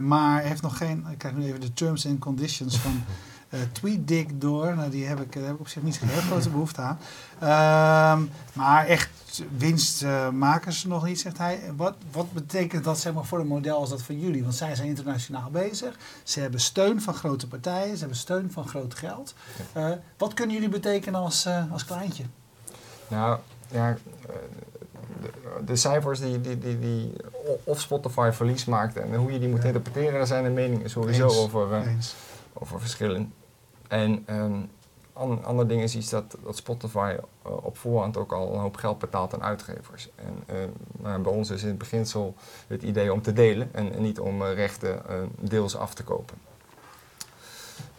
Maar 0.02 0.42
heeft 0.42 0.62
nog 0.62 0.78
geen. 0.78 1.06
Ik 1.12 1.18
krijg 1.18 1.36
nu 1.36 1.46
even 1.46 1.62
de 1.62 1.74
terms 1.74 2.06
and 2.08 2.20
conditions 2.20 2.78
van 2.78 3.04
eh 3.54 3.60
TweetDick 3.72 4.42
door. 4.42 4.76
Nou, 4.76 4.90
die 4.90 5.06
heb 5.06 5.20
ik, 5.22 5.34
daar 5.34 5.44
heb 5.44 5.54
ik 5.54 5.60
op 5.60 5.68
zich 5.68 5.84
niet 5.84 5.96
zo'n 5.96 6.08
heel 6.08 6.22
grote 6.22 6.50
behoefte 6.58 6.82
aan. 6.82 7.00
Ehm, 7.40 8.22
maar 8.54 8.86
echt 8.86 9.10
winst 9.58 10.06
maken 10.34 10.74
ze 10.74 10.88
nog 10.88 11.06
niet, 11.06 11.20
zegt 11.20 11.38
hij. 11.38 11.60
Wat, 11.76 11.96
wat 12.12 12.32
betekent 12.34 12.84
dat 12.84 13.00
zeg 13.00 13.14
maar, 13.14 13.26
voor 13.26 13.40
een 13.40 13.48
model 13.48 13.78
als 13.78 13.90
dat 13.90 14.02
van 14.02 14.20
jullie? 14.20 14.44
Want 14.44 14.56
zij 14.56 14.76
zijn 14.76 14.88
internationaal 14.88 15.50
bezig. 15.50 15.98
Ze 16.24 16.40
hebben 16.40 16.60
steun 16.60 17.02
van 17.02 17.14
grote 17.14 17.48
partijen. 17.48 17.94
Ze 17.94 18.00
hebben 18.00 18.18
steun 18.18 18.52
van 18.52 18.68
groot 18.68 18.94
geld. 18.96 19.34
Eh, 19.74 19.92
wat 20.18 20.34
kunnen 20.34 20.56
jullie 20.56 20.70
betekenen 20.70 21.20
als, 21.20 21.46
eh, 21.46 21.72
als 21.72 21.86
kleintje? 21.86 22.24
Nou, 23.08 23.40
ja, 23.72 23.98
de, 25.22 25.30
de 25.66 25.76
cijfers 25.76 26.20
die, 26.20 26.42
die, 26.42 26.58
die, 26.58 26.80
die 26.80 27.14
of 27.64 27.80
Spotify 27.82 28.30
verlies 28.34 28.66
maakt 28.66 28.98
en 28.98 29.16
hoe 29.16 29.32
je 29.32 29.40
die 29.40 29.50
moet 29.50 29.62
Ja. 29.62 29.66
interpreteren, 29.68 30.14
daar 30.14 30.28
zijn 30.28 30.44
de 30.44 30.50
meningen 30.50 30.90
sowieso 30.90 31.24
Eens. 31.28 31.38
over, 31.38 31.84
over 32.54 32.80
verschillen. 32.80 33.34
En 33.94 34.24
een 34.26 34.70
an, 35.14 35.44
ander 35.44 35.68
ding 35.68 35.82
is 35.82 35.96
iets 35.96 36.10
dat, 36.10 36.38
dat 36.44 36.58
Spotify 36.58 37.16
eh, 37.44 37.66
op 37.66 37.78
voorhand 37.78 38.18
ook 38.18 38.32
al 38.32 38.54
een 38.54 38.60
hoop 38.60 38.76
geld 38.76 39.00
betaalt 39.00 39.34
aan 39.34 39.44
uitgevers. 39.44 40.10
En 40.16 40.44
maar 41.04 41.22
bij 41.22 41.32
ons 41.32 41.50
is 41.50 41.62
in 41.62 41.68
het 41.68 41.78
beginsel 41.78 42.36
het 42.68 42.84
idee 42.84 43.14
om 43.14 43.22
te 43.22 43.34
delen 43.34 43.70
en, 43.72 44.02
niet 44.02 44.20
om 44.20 44.42
eh, 44.42 44.54
rechten 44.54 45.10
eh, 45.10 45.16
deels 45.40 45.76
af 45.76 45.94
te 45.94 46.04
kopen. 46.04 46.38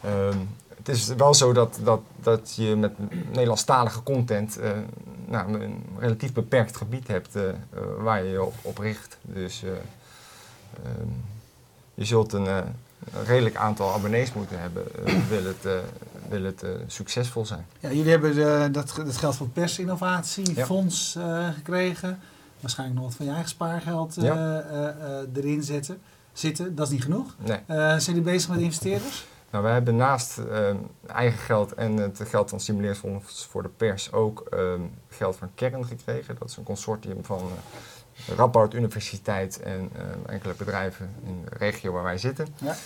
Ehm, 0.00 0.38
het 0.76 0.88
is 0.88 1.06
wel 1.06 1.34
zo 1.34 1.52
dat, 1.52 1.78
dat, 1.82 2.00
dat 2.16 2.54
je 2.56 2.76
met 2.76 2.92
Nederlandstalige 3.32 4.02
content 4.02 4.58
eh, 4.58 4.70
nou, 5.26 5.62
een 5.62 5.84
relatief 5.98 6.32
beperkt 6.32 6.76
gebied 6.76 7.08
hebt 7.08 7.36
waar 7.98 8.24
je 8.24 8.30
je 8.30 8.42
op, 8.62 8.78
richt. 8.78 9.18
Dus 9.22 9.62
ehm, 9.62 11.08
je 11.94 12.04
zult 12.04 12.32
een, 12.32 12.46
een 13.12 13.25
redelijk 13.25 13.56
aantal 13.56 13.92
abonnees 13.92 14.32
moeten 14.32 14.61
hebben, 14.61 14.84
eh, 15.04 15.14
wil 15.28 15.44
het, 15.44 15.64
eh, 15.64 15.73
wil 16.28 16.42
het 16.42 16.62
eh, 16.62 16.70
succesvol 16.87 17.46
zijn. 17.46 17.66
Ja, 17.80 17.88
jullie 17.92 18.11
hebben 18.11 18.34
de, 18.34 18.68
dat, 18.73 18.94
dat 18.96 19.16
geld 19.16 19.37
van 19.37 19.52
persinnovatiefonds 19.52 21.18
gekregen. 21.54 22.18
Waarschijnlijk 22.61 22.99
nog 22.99 23.08
wat 23.08 23.16
van 23.16 23.26
je 23.26 23.32
eigen 23.32 23.50
spaargeld 23.50 24.14
Ja. 24.14 24.64
erin 25.34 25.62
zetten, 25.62 26.00
zitten. 26.32 26.75
Dat 26.75 26.87
is 26.87 26.92
niet 26.92 27.02
genoeg. 27.02 27.34
Nee. 27.44 27.61
Zijn 27.66 28.00
jullie 28.00 28.23
bezig 28.23 28.50
met 28.50 28.61
investeerders? 28.61 29.25
Nou, 29.54 29.66
we 29.66 29.73
hebben 29.73 29.96
naast 29.96 30.38
eh, 30.38 30.75
eigen 31.06 31.38
geld 31.38 31.75
en 31.75 31.96
het 31.96 32.20
geld 32.25 32.50
van 32.50 32.61
Stimuleringsfonds 32.61 33.46
voor 33.50 33.62
de 33.62 33.68
pers 33.68 34.12
ook 34.12 34.40
eh, 34.50 34.73
geld 35.08 35.37
van 35.37 35.50
Kern 35.54 35.87
gekregen. 35.87 36.37
Dat 36.38 36.49
is 36.49 36.56
een 36.56 36.62
consortium 36.62 37.25
van 37.25 37.50
Radboud 38.37 38.75
Universiteit 38.75 39.61
en 39.61 39.90
eh, 39.97 40.33
enkele 40.33 40.54
bedrijven 40.54 41.14
in 41.25 41.44
de 41.44 41.56
regio 41.56 41.92
waar 41.92 42.02
wij 42.02 42.18
zitten. 42.18 42.54
Ja. 42.61 42.76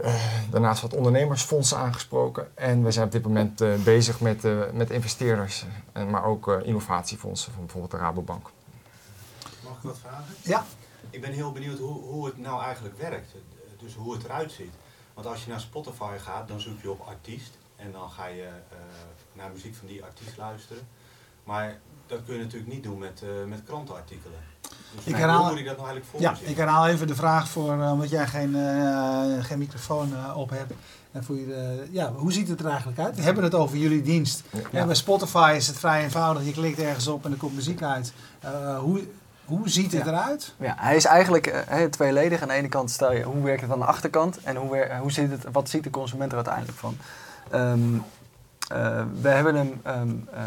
Eh, 0.00 0.14
daarnaast 0.50 0.82
wat 0.82 0.94
ondernemersfondsen 0.94 1.78
aangesproken. 1.78 2.56
En 2.56 2.84
we 2.84 2.90
zijn 2.90 3.06
op 3.06 3.12
dit 3.12 3.22
moment 3.22 3.60
eh, 3.60 3.74
bezig 3.74 4.20
met, 4.20 4.44
eh, 4.44 4.70
met 4.72 4.90
investeerders, 4.90 5.64
en 5.92 6.10
maar 6.10 6.24
ook 6.24 6.48
eh, 6.48 6.66
innovatiefondsen 6.66 7.52
van 7.52 7.60
bijvoorbeeld 7.62 7.92
de 7.92 7.98
Rabobank. 7.98 8.50
Mag 9.64 9.76
ik 9.76 9.82
wat 9.82 9.98
vragen? 9.98 10.34
Ja. 10.42 10.64
Ik 11.10 11.20
ben 11.20 11.32
heel 11.32 11.52
benieuwd 11.52 11.78
hoe, 11.78 12.02
hoe 12.02 12.26
het 12.26 12.38
nou 12.38 12.62
eigenlijk 12.62 12.98
werkt. 12.98 13.34
Dus 13.78 13.94
hoe 13.94 14.12
het 14.12 14.24
eruit 14.24 14.52
ziet. 14.52 14.72
Want 15.14 15.26
als 15.26 15.44
je 15.44 15.50
naar 15.50 15.60
Spotify 15.60 16.16
gaat, 16.18 16.48
dan 16.48 16.60
zoek 16.60 16.80
je 16.82 16.90
op 16.90 17.00
artiest. 17.00 17.58
En 17.76 17.92
dan 17.92 18.10
ga 18.10 18.26
je 18.26 18.42
eh, 18.42 18.78
naar 19.32 19.50
muziek 19.50 19.74
van 19.74 19.86
die 19.86 20.04
artiest 20.04 20.36
luisteren. 20.36 20.88
Maar 21.44 21.78
dat 22.10 22.18
kun 22.26 22.34
je 22.36 22.40
natuurlijk 22.42 22.72
niet 22.72 22.82
doen 22.82 22.98
met, 22.98 23.22
eh, 23.22 23.48
met 23.48 23.60
krantenartikelen. 23.66 24.38
Dus 24.60 25.04
Ik 25.04 25.12
hoe 25.12 25.14
herhaal- 25.14 25.48
moet 25.50 25.58
ik 25.58 25.64
dat 25.66 25.76
nou 25.76 25.88
eigenlijk 25.88 26.06
voor 26.06 26.20
Ja, 26.20 26.34
ik 26.50 26.56
herhaal 26.56 26.86
even 26.88 27.06
de 27.06 27.14
vraag 27.14 27.48
voor, 27.48 27.82
eh, 27.82 27.92
omdat 27.92 28.10
jij 28.10 28.26
geen, 28.26 28.54
eh, 28.56 29.44
geen 29.44 29.58
microfoon 29.58 30.12
op 30.34 30.50
hebt. 30.50 30.72
En 31.12 31.24
voor 31.24 31.36
je, 31.36 31.54
eh, 31.54 31.92
ja, 31.94 32.12
hoe 32.12 32.32
ziet 32.32 32.48
het 32.48 32.60
er 32.60 32.66
eigenlijk 32.66 32.98
uit? 32.98 33.16
We 33.16 33.22
hebben 33.22 33.44
het 33.44 33.54
over 33.54 33.76
jullie 33.76 34.02
dienst. 34.02 34.42
Ja. 34.52 34.60
Ja, 34.70 34.86
bij 34.86 34.94
Spotify 34.94 35.52
is 35.56 35.66
het 35.66 35.78
vrij 35.78 36.02
eenvoudig. 36.02 36.44
Je 36.44 36.52
klikt 36.52 36.78
ergens 36.78 37.06
op 37.06 37.24
en 37.24 37.30
er 37.32 37.36
komt 37.36 37.54
muziek 37.54 37.82
uit. 37.82 38.12
Eh, 38.40 38.78
hoe, 38.78 39.02
hoe 39.44 39.68
ziet 39.68 39.92
het 39.92 40.04
Ja. 40.04 40.08
eruit? 40.12 40.54
Ja, 40.58 40.74
hij 40.78 40.96
is 40.96 41.04
eigenlijk 41.04 41.64
hè, 41.68 41.88
tweeledig. 41.88 42.42
Aan 42.42 42.48
de 42.48 42.54
ene 42.54 42.68
kant 42.68 42.90
stel 42.90 43.12
je 43.12 43.22
hoe 43.22 43.42
werkt 43.42 43.60
het 43.62 43.70
aan 43.72 43.78
de 43.78 43.84
achterkant 43.84 44.38
en 44.42 44.56
hoe, 44.56 44.70
wer- 44.70 44.98
hoe 44.98 45.12
ziet 45.12 45.30
het, 45.30 45.44
wat 45.52 45.68
ziet 45.68 45.84
de 45.84 45.90
consument 45.90 46.30
er 46.30 46.36
uiteindelijk 46.36 46.78
van. 46.78 46.96
Ehm, 47.50 47.80
eh, 48.70 49.02
we 49.20 49.28
hebben 49.28 49.54
hem, 49.54 49.80
ehm, 49.82 50.10
eh, 50.32 50.42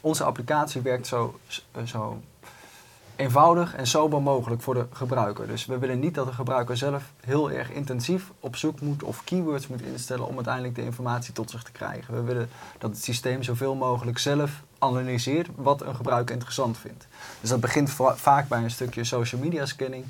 onze 0.00 0.24
applicatie 0.24 0.80
werkt 0.80 1.06
zo, 1.06 1.38
eh, 1.72 1.82
zo 1.84 2.20
eenvoudig 3.16 3.74
en 3.74 3.86
sober 3.86 4.22
mogelijk 4.22 4.62
voor 4.62 4.74
de 4.74 4.86
gebruiker. 4.92 5.46
Dus 5.46 5.66
we 5.66 5.78
willen 5.78 5.98
niet 6.00 6.14
dat 6.14 6.26
de 6.26 6.32
gebruiker 6.32 6.76
zelf 6.76 7.02
heel 7.20 7.50
erg 7.50 7.70
intensief 7.70 8.30
op 8.40 8.56
zoek 8.56 8.80
moet 8.80 9.02
of 9.02 9.24
keywords 9.24 9.66
moet 9.66 9.82
instellen 9.82 10.26
om 10.26 10.34
uiteindelijk 10.34 10.74
de 10.74 10.84
informatie 10.84 11.32
tot 11.32 11.50
zich 11.50 11.62
te 11.62 11.72
krijgen. 11.72 12.14
We 12.14 12.22
willen 12.22 12.48
dat 12.78 12.90
het 12.90 13.02
systeem 13.04 13.42
zoveel 13.42 13.74
mogelijk 13.74 14.18
zelf 14.18 14.62
analyseert 14.78 15.48
wat 15.54 15.82
een 15.82 15.96
gebruiker 15.96 16.34
interessant 16.34 16.78
vindt. 16.78 17.06
Dus 17.40 17.50
dat 17.50 17.60
begint 17.60 17.90
va- 17.90 18.16
vaak 18.16 18.48
bij 18.48 18.62
een 18.62 18.70
stukje 18.70 19.04
social 19.04 19.40
media 19.40 19.66
scanning. 19.66 20.04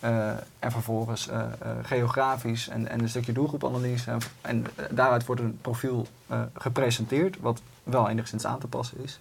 Eh, 0.00 0.28
en 0.58 0.70
vervolgens 0.72 1.28
eh, 1.28 1.40
eh, 1.40 1.46
geografisch 1.82 2.68
en, 2.68 2.88
en 2.88 3.00
een 3.00 3.08
stukje 3.08 3.32
doelgroepanalyse. 3.32 4.10
En, 4.10 4.18
en 4.40 4.66
daaruit 4.90 5.26
wordt 5.26 5.40
een 5.40 5.58
profiel 5.60 6.06
gepresenteerd, 6.54 7.36
wat 7.40 7.60
wel 7.82 8.08
enigszins 8.08 8.46
aan 8.46 8.58
te 8.58 8.66
passen 8.66 9.02
is. 9.02 9.18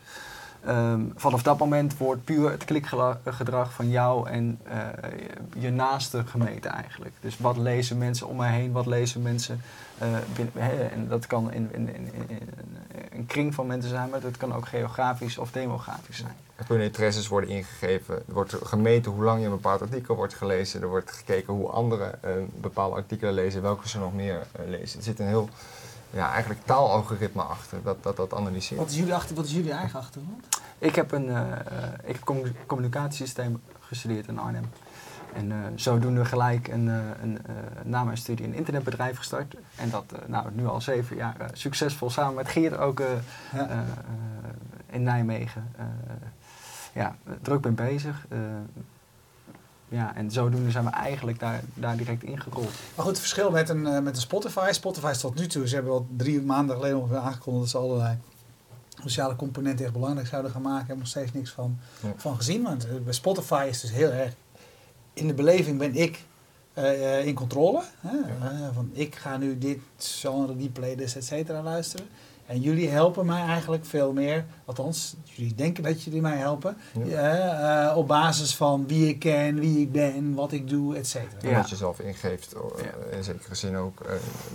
Ehm, 0.66 1.02
vanaf 1.16 1.44
dat 1.44 1.58
moment 1.58 1.98
wordt 1.98 2.24
puur 2.24 2.52
het 2.52 2.66
klikgedrag 2.66 3.74
van 3.74 3.90
jou 3.90 4.30
en 4.30 4.60
je- 5.58 5.70
naaste 5.70 6.26
gemeten 6.26 6.72
eigenlijk. 6.72 7.14
Dus 7.20 7.38
wat 7.38 7.58
lezen 7.58 7.98
mensen 7.98 8.28
om 8.28 8.36
mij 8.36 8.52
heen, 8.52 8.72
wat 8.72 8.86
lezen 8.86 9.22
mensen 9.22 9.62
binnen, 10.36 10.92
en 10.92 11.08
dat 11.08 11.28
kan 11.28 11.52
in, 11.52 11.70
in- 11.74 11.96
in 11.96 12.10
een 13.16 13.26
kring 13.26 13.54
van 13.54 13.68
mensen 13.68 13.90
zijn, 13.90 14.10
maar 14.10 14.20
dat 14.20 14.38
kan 14.38 14.54
ook 14.54 14.68
geografisch 14.68 15.38
of 15.38 15.52
demografisch 15.52 16.18
zijn. 16.18 16.36
Er 16.56 16.66
kunnen 16.66 16.86
interesses 16.86 17.28
worden 17.28 17.50
ingegeven. 17.50 18.16
Er 18.16 18.34
wordt 18.34 18.56
gemeten 18.64 19.12
hoe 19.12 19.24
lang 19.24 19.40
je 19.40 19.46
een 19.46 19.52
bepaald 19.52 19.82
artikel 19.82 20.16
wordt 20.16 20.34
gelezen. 20.34 20.82
Er 20.82 20.88
wordt 20.88 21.12
gekeken 21.12 21.54
hoe 21.54 21.70
anderen 21.70 22.24
eh, 22.24 22.32
bepaalde 22.56 22.96
artikelen 22.96 23.34
lezen, 23.34 23.62
welke 23.62 23.90
ze 23.90 24.00
nog 24.00 24.14
meer 24.14 24.48
eh, 24.52 24.68
lezen. 24.68 24.98
Er 24.98 25.04
zit 25.06 25.20
een 25.20 25.28
heel 25.28 25.50
ja, 26.10 26.32
eigenlijk 26.32 26.60
taalalgoritme 26.66 27.42
achter 27.42 27.78
dat 27.84 28.04
dat, 28.04 28.16
dat 28.16 28.34
analyseert. 28.34 28.80
Wat 28.80 28.90
is 28.90 28.96
jullie, 28.96 29.14
achter, 29.14 29.36
wat 29.36 29.46
is 29.46 29.52
jullie 29.52 29.72
eigen 29.72 30.00
achtergrond? 30.00 30.48
Ik 30.80 30.96
heb 30.96 31.12
een 31.12 31.30
eh, 31.30 31.42
ik 32.04 32.14
heb 32.16 32.24
commu- 32.24 32.54
communicatiesysteem 32.66 33.62
gestudeerd 33.80 34.28
in 34.28 34.40
Arnhem. 34.40 34.66
En 35.36 35.52
eh, 35.52 35.58
zodoende 35.76 36.26
gelijk 36.26 36.68
een, 36.68 36.90
eh, 36.90 36.96
een, 37.22 37.38
eh, 37.46 37.54
na 37.84 38.04
mijn 38.04 38.18
studie 38.18 38.46
een 38.46 38.54
internetbedrijf 38.54 39.18
gestart. 39.18 39.56
En 39.76 39.90
dat 39.90 40.14
nou, 40.28 40.48
nu 40.54 40.68
al 40.68 40.82
zeven 40.82 41.16
jaar 41.16 41.36
succesvol 41.54 42.10
samen 42.10 42.34
met 42.34 42.48
Geert 42.48 42.78
ook 42.78 43.00
Ja. 43.54 43.84
in 44.90 45.04
Nijmegen. 45.04 45.72
ja, 46.94 47.16
druk 47.42 47.62
ben 47.62 47.76
bezig. 47.76 48.26
ja, 49.88 50.16
en 50.16 50.32
zodoende 50.32 50.72
zijn 50.72 50.84
we 50.84 50.90
eigenlijk 50.90 51.40
daar, 51.40 51.62
daar 51.74 51.98
direct 51.98 52.24
ingerold. 52.24 52.72
Maar 52.96 53.06
goed, 53.06 53.08
het 53.08 53.20
verschil 53.20 53.52
met 53.52 53.70
een, 53.70 53.82
met 53.82 54.16
een 54.16 54.22
Spotify. 54.22 54.68
Spotify 54.72 55.08
is 55.10 55.20
tot 55.20 55.36
nu 55.36 55.48
toe, 55.48 55.68
ze 55.68 55.76
hebben 55.76 55.94
al 55.94 56.08
drie 56.18 56.42
maanden 56.42 56.76
geleden 56.76 56.98
ongeveer 56.98 57.18
aangekondigd 57.18 57.72
dat 57.72 57.82
ze 57.82 57.88
allerlei 57.88 58.18
sociale 59.04 59.36
componenten 59.36 59.86
echt 59.86 59.94
belangrijk 59.94 60.28
zouden 60.28 60.52
gaan 60.52 60.62
maken. 60.62 60.82
Ik 60.82 60.88
heb 60.88 60.98
nog 60.98 61.08
steeds 61.08 61.32
niks 61.34 61.52
van, 61.52 61.78
Ja. 62.02 62.14
van 62.18 62.36
gezien. 62.36 62.64
Want 62.64 63.04
bij 63.04 63.14
Spotify 63.14 63.66
is 63.70 63.82
het 63.82 63.92
dus 63.92 64.00
heel 64.00 64.12
erg, 64.12 64.34
in 65.16 65.28
de 65.28 65.34
beleving 65.34 65.78
ben 65.78 65.96
ik 65.96 66.20
eh, 66.74 67.20
eh, 67.20 67.26
in 67.28 67.34
controle. 67.34 67.82
Hè? 68.00 68.18
Eh, 68.48 68.68
van 68.74 68.90
ik 68.94 69.16
ga 69.16 69.38
nu 69.38 69.58
dit 69.58 69.80
genre, 69.98 70.56
die 70.56 70.70
playlist, 70.70 71.16
et 71.16 71.26
cetera 71.26 71.62
luisteren. 71.62 72.08
En 72.46 72.60
jullie 72.62 72.90
helpen 72.90 73.26
mij 73.26 73.42
eigenlijk 73.42 73.86
veel 73.86 74.14
meer, 74.14 74.46
althans, 74.66 75.16
jullie 75.24 75.56
denken 75.56 75.84
dat 75.84 76.04
jullie 76.04 76.22
mij 76.22 76.38
helpen, 76.38 76.78
Ja. 77.06 77.96
op 77.96 78.08
basis 78.08 78.56
van 78.56 78.88
wie 78.88 79.08
ik 79.08 79.20
ken, 79.20 79.60
wie 79.60 79.80
ik 79.80 79.92
ben, 79.92 80.34
wat 80.34 80.52
ik 80.52 80.70
doe, 80.70 80.96
et 80.96 81.08
cetera. 81.08 81.42
En 81.42 81.50
Ja. 81.50 81.56
wat 81.56 81.70
je 81.70 81.76
zelf 81.76 82.00
ingeeft, 82.00 82.56
Ja. 82.78 83.18
in 83.18 83.24
zekere 83.24 83.56
zin 83.56 83.76
ook. 83.76 84.02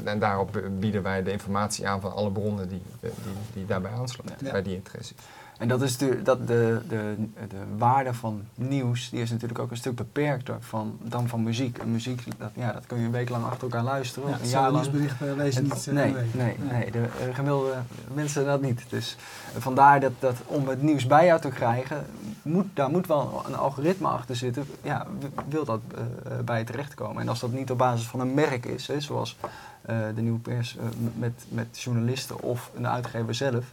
en 0.05 0.19
daarop 0.19 0.63
bieden 0.79 1.03
wij 1.03 1.23
de 1.23 1.33
informatie 1.33 1.89
aan 1.89 2.01
van 2.01 2.13
alle 2.13 2.31
bronnen 2.31 2.69
die, 2.69 2.83
die, 3.01 3.11
die 3.55 3.67
daarbij 3.67 3.91
aansluiten, 3.93 4.47
Ja. 4.47 4.53
bij 4.53 4.63
die 4.63 4.75
interesses. 4.75 5.17
En 5.61 5.69
dat 5.69 5.83
is 5.83 5.97
de, 5.97 6.23
dat 6.23 6.47
de, 6.47 6.81
de, 6.89 7.15
de 7.49 7.57
waarde 7.77 8.15
van 8.15 8.43
nieuws, 8.55 9.11
die 9.11 9.21
is 9.21 9.31
natuurlijk 9.31 9.59
ook 9.59 9.71
een 9.71 9.77
stuk 9.77 9.95
beperkter 9.97 10.57
van, 10.61 10.99
dan 11.03 11.29
van 11.29 11.43
muziek. 11.43 11.79
En 11.79 11.93
muziek, 11.93 12.23
dat, 12.39 12.51
ja, 12.55 12.73
dat 12.73 12.87
kun 12.87 12.99
je 12.99 13.05
een 13.05 13.11
week 13.11 13.29
lang 13.29 13.45
achter 13.45 13.63
elkaar 13.63 13.83
luisteren, 13.83 14.29
Ja, 14.29 14.39
een 14.43 14.49
jaar 14.49 14.71
lang. 14.71 14.75
nieuwsberichten 14.75 15.37
lezen 15.37 15.63
En- 15.63 15.69
niet. 15.69 15.87
eh, 15.87 15.95
nee, 15.95 16.13
week. 16.15 16.35
nee, 16.35 16.57
nee, 16.71 16.91
de 16.91 16.99
eh, 16.99 17.35
gemiddelde 17.35 17.75
mensen 18.15 18.45
dat 18.45 18.61
niet. 18.61 18.85
Dus 18.89 19.17
eh, 19.55 19.61
vandaar 19.61 20.01
dat, 20.01 20.13
dat 20.19 20.37
om 20.47 20.69
het 20.69 20.83
nieuws 20.83 21.07
bij 21.07 21.27
jou 21.27 21.41
te 21.41 21.49
krijgen, 21.49 22.07
moet, 22.43 22.67
daar 22.75 22.91
moet 22.91 23.07
wel 23.07 23.43
een 23.47 23.57
algoritme 23.57 24.09
achter 24.09 24.37
zitten. 24.37 24.65
Ja, 24.83 25.07
wil 25.49 25.65
dat 25.65 25.81
eh, 25.95 26.01
eh, 26.39 26.45
bij 26.45 26.59
je 26.59 26.65
terechtkomen. 26.65 27.23
En 27.23 27.29
als 27.29 27.41
dat 27.41 27.53
niet 27.53 27.71
op 27.71 27.79
basis 27.79 28.07
van 28.07 28.21
een 28.21 28.35
merk 28.35 28.67
is, 28.67 28.87
hè, 28.87 29.01
zoals 29.01 29.37
eh, 29.41 29.80
de 30.15 30.21
nieuwe 30.21 30.39
pers 30.39 30.77
eh, 30.77 30.85
met, 31.17 31.33
met 31.49 31.81
journalisten 31.81 32.41
of 32.41 32.71
een 32.75 32.89
uitgever 32.89 33.35
zelf, 33.35 33.65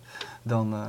dan, 0.42 0.74
eh, 0.74 0.82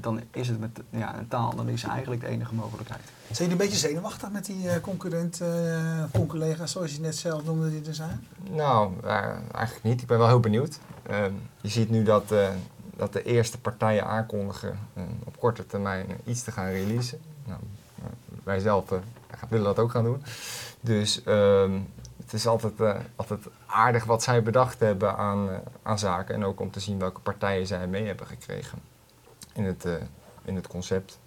dan 0.00 0.20
is 0.30 0.48
het 0.48 0.60
met 0.60 0.80
ja, 0.90 1.18
een 1.18 1.28
taalanalyse 1.28 1.88
eigenlijk 1.88 2.20
de 2.20 2.26
enige 2.26 2.54
mogelijkheid. 2.54 3.02
Zijn 3.30 3.48
jullie 3.48 3.52
een 3.52 3.70
beetje 3.70 3.88
zenuwachtig 3.88 4.30
met 4.30 4.44
die 4.44 4.68
eh 4.68 4.80
concurrent, 4.80 5.40
eh 5.40 6.02
conculega's, 6.12 6.72
zoals 6.72 6.94
je 6.94 7.00
net 7.00 7.16
zelf 7.16 7.44
noemde, 7.44 7.70
die 7.70 7.88
er 7.88 7.94
zijn? 7.94 8.26
Nou, 8.50 8.92
eh, 9.04 9.10
eigenlijk 9.54 9.82
niet. 9.82 10.00
Ik 10.00 10.06
ben 10.06 10.18
wel 10.18 10.28
heel 10.28 10.40
benieuwd. 10.40 10.78
Ehm, 11.02 11.32
je 11.60 11.68
ziet 11.68 11.90
nu 11.90 12.02
dat, 12.02 12.32
eh, 12.32 12.48
dat 12.96 13.12
de 13.12 13.22
eerste 13.22 13.58
partijen 13.58 14.06
aankondigen 14.06 14.78
eh, 14.94 15.02
op 15.24 15.38
korte 15.38 15.66
termijn 15.66 16.06
iets 16.24 16.42
te 16.42 16.52
gaan 16.52 16.70
releasen. 16.70 17.18
Nou, 17.46 17.60
eh, 17.98 18.04
wij 18.44 18.58
zelf 18.58 18.92
eh, 18.92 18.98
willen 19.48 19.64
dat 19.64 19.78
ook 19.78 19.90
gaan 19.90 20.04
doen. 20.04 20.22
Dus 20.80 21.22
ehm, 21.22 21.78
het 22.26 22.34
is 22.34 22.46
altijd, 22.46 22.80
eh, 22.80 22.96
altijd 23.16 23.40
aardig 23.66 24.04
wat 24.04 24.22
zij 24.22 24.42
bedacht 24.42 24.80
hebben 24.80 25.16
aan, 25.16 25.50
eh, 25.50 25.56
aan 25.82 25.98
zaken. 25.98 26.34
En 26.34 26.44
ook 26.44 26.60
om 26.60 26.70
te 26.70 26.80
zien 26.80 26.98
welke 26.98 27.20
partijen 27.20 27.66
zij 27.66 27.86
mee 27.86 28.06
hebben 28.06 28.26
gekregen 28.26 28.78
in 29.52 29.64
het, 29.64 29.84
eh, 29.84 29.92
in 30.44 30.54
het 30.56 30.66
concept. 30.66 31.18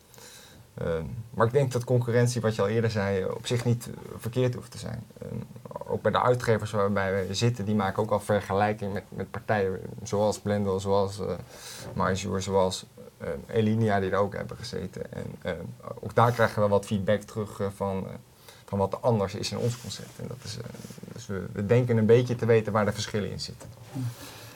Ehm, 0.73 1.05
maar 1.29 1.45
ik 1.45 1.53
denk 1.53 1.71
dat 1.71 1.83
concurrentie, 1.83 2.41
wat 2.41 2.55
je 2.55 2.61
al 2.61 2.67
eerder 2.67 2.91
zei, 2.91 3.25
op 3.25 3.47
zich 3.47 3.65
niet 3.65 3.89
verkeerd 4.17 4.53
hoeft 4.53 4.71
te 4.71 4.77
zijn. 4.77 5.03
Ehm, 5.21 5.35
ook 5.87 6.01
bij 6.01 6.11
de 6.11 6.21
uitgevers 6.21 6.71
waarbij 6.71 7.27
we 7.27 7.33
zitten, 7.33 7.65
die 7.65 7.75
maken 7.75 8.03
ook 8.03 8.11
al 8.11 8.19
vergelijking 8.19 8.93
met, 8.93 9.03
met 9.09 9.31
partijen 9.31 9.79
zoals 10.03 10.39
Blendel, 10.39 10.79
zoals 10.79 11.19
uh, 11.19 12.15
zoals 12.37 12.85
Elinia 13.47 13.99
die 13.99 14.11
er 14.11 14.17
ook 14.17 14.35
hebben 14.35 14.57
gezeten. 14.57 15.13
En 15.13 15.25
uh, 15.45 15.51
ook 15.99 16.15
daar 16.15 16.31
krijgen 16.31 16.61
we 16.61 16.67
wat 16.67 16.85
feedback 16.85 17.21
terug 17.21 17.61
van, 17.75 18.07
van 18.69 18.77
wat 18.77 18.93
er 18.93 18.99
anders 18.99 19.35
is 19.35 19.51
in 19.51 19.57
ons 19.57 19.81
concept. 19.81 20.19
En 20.19 20.27
dat 20.27 20.37
is, 20.43 20.57
uh, 20.57 20.63
dus 21.13 21.25
we, 21.25 21.45
we, 21.51 21.65
denken 21.65 21.97
een 21.97 22.05
beetje 22.05 22.35
te 22.35 22.45
weten 22.45 22.71
waar 22.71 22.85
de 22.85 22.91
verschillen 22.91 23.31
in 23.31 23.39
zitten. 23.39 23.69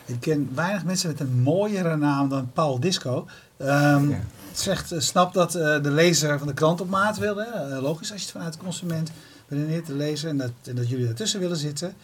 Ik 0.05 0.19
ken 0.19 0.51
weinig 0.55 0.83
mensen 0.83 1.09
met 1.09 1.19
een 1.19 1.41
mooiere 1.41 1.95
naam 1.95 2.29
dan 2.29 2.51
Paul 2.53 2.79
Disco. 2.79 3.27
Um, 3.57 4.09
ja. 4.09 4.19
zegt, 4.51 4.93
uh, 4.93 4.99
snap 4.99 5.33
dat 5.33 5.55
uh, 5.55 5.61
de 5.61 5.91
lezer 5.91 6.37
van 6.37 6.47
de 6.47 6.53
krant 6.53 6.81
op 6.81 6.89
maat 6.89 7.17
wil. 7.17 7.37
Hè? 7.37 7.75
Uh, 7.75 7.81
logisch 7.81 8.11
als 8.11 8.19
je 8.19 8.25
het 8.25 8.35
vanuit 8.35 8.53
de 8.53 8.59
consument 8.59 9.11
beredeneert 9.47 9.85
te 9.85 9.93
lezen 9.93 10.29
en 10.29 10.37
dat, 10.37 10.51
en 10.63 10.75
dat 10.75 10.89
jullie 10.89 11.05
daartussen 11.05 11.39
willen 11.39 11.57
zitten. 11.57 11.95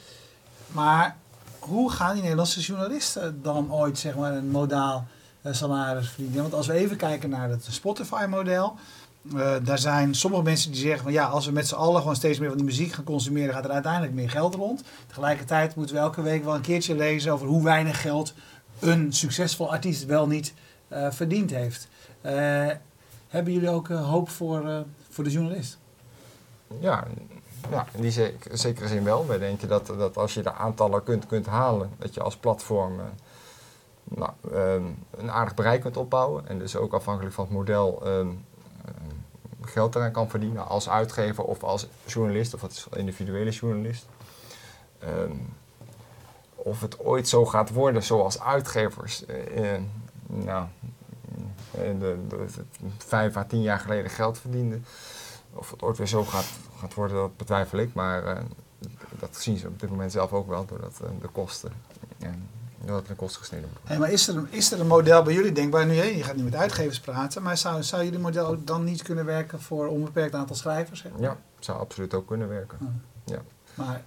Maar 0.67 1.17
hoe 1.59 1.91
gaan 1.91 2.13
die 2.13 2.21
Nederlandse 2.21 2.59
journalisten 2.59 3.41
dan 3.41 3.73
ooit 3.73 3.97
zeg 3.97 4.15
maar, 4.15 4.33
een 4.33 4.49
modaal 4.49 5.07
uh, 5.43 5.53
salaris 5.53 6.09
verdienen? 6.09 6.41
Want 6.41 6.53
als 6.53 6.67
we 6.67 6.73
even 6.73 6.97
kijken 6.97 7.29
naar 7.29 7.49
het 7.49 7.67
Spotify-model. 7.69 8.75
Uh, 9.21 9.55
daar 9.63 9.79
zijn 9.79 10.15
sommige 10.15 10.43
mensen 10.43 10.71
die 10.71 10.81
zeggen 10.81 11.03
van 11.03 11.11
ja, 11.11 11.25
als 11.25 11.45
we 11.45 11.51
met 11.51 11.67
z'n 11.67 11.75
allen 11.75 11.99
gewoon 11.99 12.15
steeds 12.15 12.39
meer 12.39 12.47
van 12.47 12.57
die 12.57 12.65
muziek 12.65 12.91
gaan 12.91 13.03
consumeren, 13.03 13.53
gaat 13.53 13.65
er 13.65 13.71
uiteindelijk 13.71 14.13
meer 14.13 14.29
geld 14.29 14.55
rond. 14.55 14.83
Tegelijkertijd 15.07 15.75
moeten 15.75 15.95
we 15.95 16.01
elke 16.01 16.21
week 16.21 16.43
wel 16.43 16.55
een 16.55 16.61
keertje 16.61 16.95
lezen 16.95 17.31
over 17.31 17.47
hoe 17.47 17.63
weinig 17.63 18.01
geld 18.01 18.33
een 18.79 19.13
succesvol 19.13 19.71
artiest 19.71 20.05
wel 20.05 20.27
niet 20.27 20.53
uh, 20.93 21.11
verdiend 21.11 21.51
heeft. 21.51 21.87
Uh, 22.25 22.67
hebben 23.29 23.53
jullie 23.53 23.69
ook 23.69 23.89
eh, 23.89 24.09
hoop 24.09 24.29
voor, 24.29 24.69
eh, 24.69 24.79
voor 25.09 25.23
de 25.23 25.29
journalist? 25.29 25.77
Ja, 26.79 27.07
ja 27.69 27.85
in 27.91 28.01
die 28.01 28.11
zek- 28.11 28.47
zekere 28.51 28.87
zin 28.87 29.03
wel. 29.03 29.27
Wij 29.27 29.37
denken 29.37 29.67
dat, 29.67 29.85
dat 29.85 30.17
als 30.17 30.33
je 30.33 30.41
de 30.41 30.53
aantallen 30.53 31.03
kunt, 31.03 31.25
kunt 31.25 31.45
halen, 31.45 31.89
dat 31.97 32.13
je 32.13 32.21
als 32.21 32.37
platform 32.37 32.99
eh, 32.99 33.05
nou, 34.03 34.31
ehm, 34.53 34.83
een 35.17 35.31
aardig 35.31 35.53
bereik 35.53 35.81
kunt 35.81 35.97
opbouwen. 35.97 36.47
En 36.47 36.59
dus 36.59 36.75
ook 36.75 36.93
afhankelijk 36.93 37.35
van 37.35 37.43
het 37.43 37.53
model 37.53 38.01
ehm, 38.05 38.27
geld 39.61 39.95
eraan 39.95 40.11
kan 40.11 40.29
verdienen 40.29 40.67
als 40.67 40.89
uitgever 40.89 41.43
of 41.43 41.63
als 41.63 41.87
journalist 42.05 42.53
of 42.53 42.63
als 42.63 42.87
individuele 42.95 43.51
journalist. 43.51 44.05
Ehm, 44.99 45.31
of 46.55 46.81
het 46.81 46.99
ooit 46.99 47.27
zo 47.27 47.45
gaat 47.45 47.69
worden 47.69 48.03
zoals 48.03 48.39
uitgevers, 48.39 49.25
eh, 49.25 49.73
eh, 49.73 49.81
nou, 50.25 50.65
eh, 51.71 51.99
de, 51.99 52.47
vijf 52.97 53.37
à 53.37 53.43
tien 53.43 53.61
jaar 53.61 53.79
geleden 53.79 54.11
geld 54.11 54.39
verdienden. 54.39 54.85
Of 55.53 55.71
het 55.71 55.81
ooit 55.81 55.97
weer 55.97 56.07
zo 56.07 56.23
gaat, 56.23 56.49
gaat 56.79 56.93
worden, 56.93 57.17
dat 57.17 57.37
betwijfel 57.37 57.79
ik. 57.79 57.93
Maar 57.93 58.25
eh, 58.25 58.43
dat 59.19 59.35
zien 59.35 59.57
ze 59.57 59.67
op 59.67 59.79
dit 59.79 59.89
moment 59.89 60.11
zelf 60.11 60.33
ook 60.33 60.47
wel, 60.47 60.65
doordat 60.65 60.99
eh, 61.03 61.09
de 61.21 61.27
kosten, 61.27 61.71
en 62.19 62.49
doordat 62.89 63.09
er 63.09 63.15
de 63.15 63.19
kosten 63.19 63.39
gesneden 63.41 63.65
worden. 63.65 63.87
Hey, 63.87 63.97
maar 63.97 64.11
is 64.11 64.27
er, 64.27 64.35
een, 64.35 64.47
is 64.49 64.71
er 64.71 64.79
een 64.79 64.87
model 64.87 65.23
bij 65.23 65.33
jullie 65.33 65.51
denkbaar 65.51 65.85
nu? 65.85 65.95
hè, 65.95 66.03
Je 66.03 66.23
gaat 66.23 66.35
niet 66.35 66.43
met 66.43 66.55
uitgevers 66.55 66.99
praten, 66.99 67.41
maar 67.41 67.57
zou, 67.57 67.83
zou 67.83 68.03
jullie 68.03 68.19
model 68.19 68.63
dan 68.63 68.83
niet 68.83 69.01
kunnen 69.01 69.25
werken 69.25 69.61
voor 69.61 69.83
een 69.83 69.89
onbeperkt 69.89 70.35
aantal 70.35 70.55
schrijvers? 70.55 70.99
Zeg? 70.99 71.11
Ja, 71.19 71.37
zou 71.59 71.79
absoluut 71.79 72.13
ook 72.13 72.27
kunnen 72.27 72.49
werken. 72.49 73.03
Maar 73.75 74.03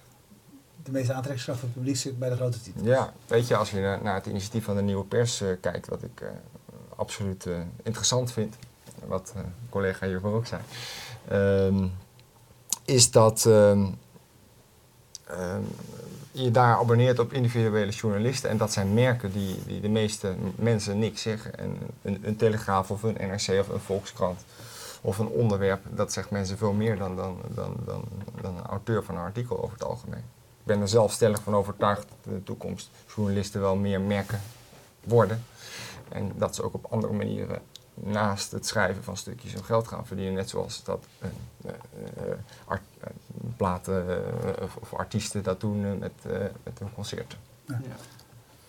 de 0.83 0.91
meeste 0.91 1.13
aantrekkingskracht 1.13 1.59
van 1.59 1.67
het 1.67 1.77
publiek 1.77 1.97
zit 1.97 2.19
bij 2.19 2.29
de 2.29 2.35
grote 2.35 2.61
titels. 2.61 2.85
Ja, 2.85 3.13
weet 3.27 3.47
je, 3.47 3.55
als 3.55 3.71
je 3.71 3.79
naar, 3.79 4.03
naar 4.03 4.15
het 4.15 4.25
initiatief 4.25 4.63
van 4.63 4.75
de 4.75 4.81
nieuwe 4.81 5.05
pers 5.05 5.41
eh, 5.41 5.47
kijkt, 5.61 5.87
wat 5.87 6.03
ik 6.03 6.21
eh, 6.21 6.27
absoluut 6.95 7.45
eh, 7.45 7.53
interessant 7.83 8.31
vind, 8.31 8.55
wat 9.07 9.33
een 9.35 9.53
collega 9.69 10.07
hiervoor 10.07 10.33
ook 10.33 10.45
zei, 10.45 10.61
ehm, 11.27 11.87
is 12.85 13.11
dat 13.11 13.45
ehm, 13.45 13.85
ehm, 15.27 15.61
je 16.33 16.51
daar 16.51 16.77
abonneert 16.77 17.19
op 17.19 17.33
individuele 17.33 17.91
journalisten 17.91 18.49
en 18.49 18.57
dat 18.57 18.71
zijn 18.71 18.93
merken 18.93 19.31
die, 19.31 19.63
die 19.65 19.81
de 19.81 19.89
meeste 19.89 20.35
mensen 20.55 20.99
niks 20.99 21.21
zeggen. 21.21 21.57
En 21.57 21.77
een, 22.01 22.19
een 22.21 22.35
Telegraaf 22.35 22.91
of 22.91 23.03
een 23.03 23.17
NRC 23.19 23.59
of 23.59 23.67
een 23.69 23.79
Volkskrant 23.79 24.45
of 25.01 25.17
een 25.17 25.27
onderwerp, 25.27 25.81
dat 25.89 26.13
zegt 26.13 26.29
mensen 26.29 26.57
veel 26.57 26.73
meer 26.73 26.97
dan, 26.97 27.15
dan, 27.15 27.37
dan, 27.55 27.75
dan, 27.85 28.03
dan 28.41 28.57
een 28.57 28.65
auteur 28.65 29.03
van 29.03 29.15
een 29.15 29.21
artikel 29.21 29.63
over 29.63 29.73
het 29.73 29.83
algemeen. 29.83 30.23
Ik 30.59 30.69
ben 30.69 30.81
er 30.81 30.87
zelf 30.87 31.11
stellig 31.11 31.41
van 31.43 31.55
overtuigd 31.55 32.07
dat 32.23 32.33
de 32.33 32.43
toekomst 32.43 32.89
journalisten 33.15 33.61
wel 33.61 33.75
meer 33.75 34.01
merken 34.01 34.41
worden. 35.03 35.43
En 36.09 36.31
dat 36.35 36.55
ze 36.55 36.63
ook 36.63 36.73
op 36.73 36.85
andere 36.89 37.13
manieren 37.13 37.61
naast 37.93 38.51
het 38.51 38.67
schrijven 38.67 39.03
van 39.03 39.17
stukjes 39.17 39.53
hun 39.53 39.63
geld 39.63 39.87
gaan 39.87 40.05
verdienen. 40.05 40.33
Net 40.33 40.49
zoals 40.49 40.83
dat 40.83 41.05
art- 42.65 42.81
eh, 42.81 42.92
platen 43.57 44.09
eh, 44.09 44.63
of, 44.63 44.75
of 44.75 44.93
artiesten 44.93 45.43
dat 45.43 45.59
doen 45.59 45.85
eh, 45.85 45.91
met, 45.99 46.11
eh, 46.23 46.31
met 46.63 46.79
hun 46.79 46.93
concerten. 46.93 47.37
Ja. 47.67 47.79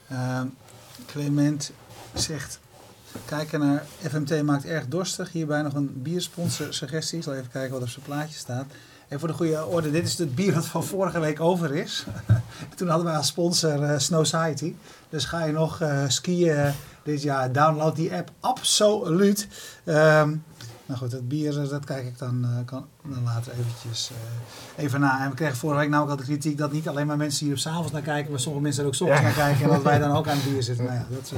Ehm, 0.09 0.47
Clement 1.07 1.73
zegt, 2.15 2.61
kijken 3.25 3.61
naar 3.61 3.85
FMT 4.09 4.43
maakt 4.43 4.65
erg 4.65 4.89
dorstig. 4.89 5.33
Hierbij 5.33 5.63
nog 5.63 5.75
een 5.75 6.03
biersponsor 6.03 6.75
suggestie. 6.75 7.19
Ik 7.19 7.25
zal 7.25 7.35
even 7.35 7.51
kijken 7.51 7.73
wat 7.73 7.83
op 7.83 7.89
zijn 7.89 8.05
plaatje 8.05 8.39
staat. 8.39 8.67
En 9.09 9.19
voor 9.19 9.29
de 9.29 9.35
goede 9.35 9.67
orde, 9.67 9.91
dit 9.91 10.07
is 10.07 10.19
het 10.19 10.35
bier 10.35 10.55
dat 10.55 10.67
van 10.67 10.85
vorige 10.85 11.21
week 11.21 11.41
over 11.41 11.75
is. 11.75 12.05
Toen 12.77 12.89
hadden 12.89 13.07
wij 13.07 13.17
als 13.17 13.27
sponsor 13.27 13.83
eh, 13.83 13.99
Snow 13.99 14.25
Society. 14.25 14.75
Dus 15.09 15.25
ga 15.25 15.45
je 15.45 15.53
nog 15.53 15.81
eh, 15.81 16.05
skiën 16.09 16.73
dit 17.03 17.23
jaar, 17.23 17.53
download 17.53 17.97
die 17.97 18.15
app 18.15 18.31
absoluut. 18.41 19.49
Ehm, 19.85 20.37
nou 20.87 20.99
goed, 21.01 21.11
dat 21.11 21.29
bier, 21.29 21.63
eh, 21.63 21.69
dat 21.69 21.85
kijk 21.85 22.07
ik 22.07 22.19
dan, 22.19 22.45
eh, 22.45 22.51
kan, 22.65 22.87
dan 23.03 23.23
later 23.25 23.53
eventjes 23.53 24.11
eh, 24.77 24.85
even 24.85 25.01
na. 25.01 25.23
En 25.25 25.31
we 25.31 25.37
kregen 25.37 25.57
vorige 25.57 25.79
week 25.81 25.89
namelijk 25.89 26.13
al 26.19 26.27
de 26.27 26.33
kritiek 26.33 26.59
dat 26.59 26.73
niet 26.73 26.89
alleen 26.89 27.07
maar 27.07 27.17
mensen 27.17 27.45
hier 27.47 27.55
op 27.55 27.61
s'avonds 27.61 27.93
naar 27.93 28.03
kijken, 28.03 28.31
maar 28.31 28.41
sommige 28.41 28.63
mensen 28.65 28.83
er 28.83 28.89
ook 28.89 28.95
's 28.95 29.01
ochtends 29.01 29.23
Ja. 29.23 29.27
naar 29.27 29.37
kijken 29.37 29.65
en 29.65 29.71
dat 29.71 29.83
wij 29.83 29.99
dan 29.99 30.11
ook 30.17 30.29
aan 30.29 30.37
het 30.37 30.45
bier 30.53 30.63
zitten. 30.63 30.85
Nou 30.85 30.97
ja, 30.97 31.05
dat, 31.11 31.31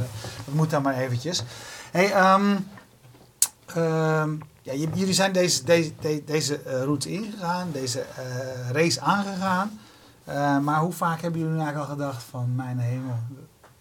dat 0.44 0.54
moet 0.54 0.70
dan 0.70 0.82
maar 0.82 0.94
eventjes. 0.96 1.42
Hey, 1.90 2.12
ehm, 2.12 2.56
ehm, 3.66 4.30
ja, 4.62 4.74
jullie 4.74 5.12
zijn 5.14 5.32
deze, 5.32 5.64
deze, 5.64 5.92
de- 6.00 6.22
deze 6.26 6.60
route 6.84 7.10
ingegaan, 7.10 7.68
deze 7.72 8.04
race 8.72 9.00
aangegaan. 9.00 9.78
Maar 10.64 10.80
hoe 10.80 10.92
vaak 10.92 11.20
hebben 11.20 11.40
jullie 11.40 11.54
nu 11.56 11.60
eigenlijk 11.60 11.90
al 11.90 11.96
gedacht 11.96 12.22
van 12.22 12.54
mijn 12.54 12.78
hemel, 12.78 13.18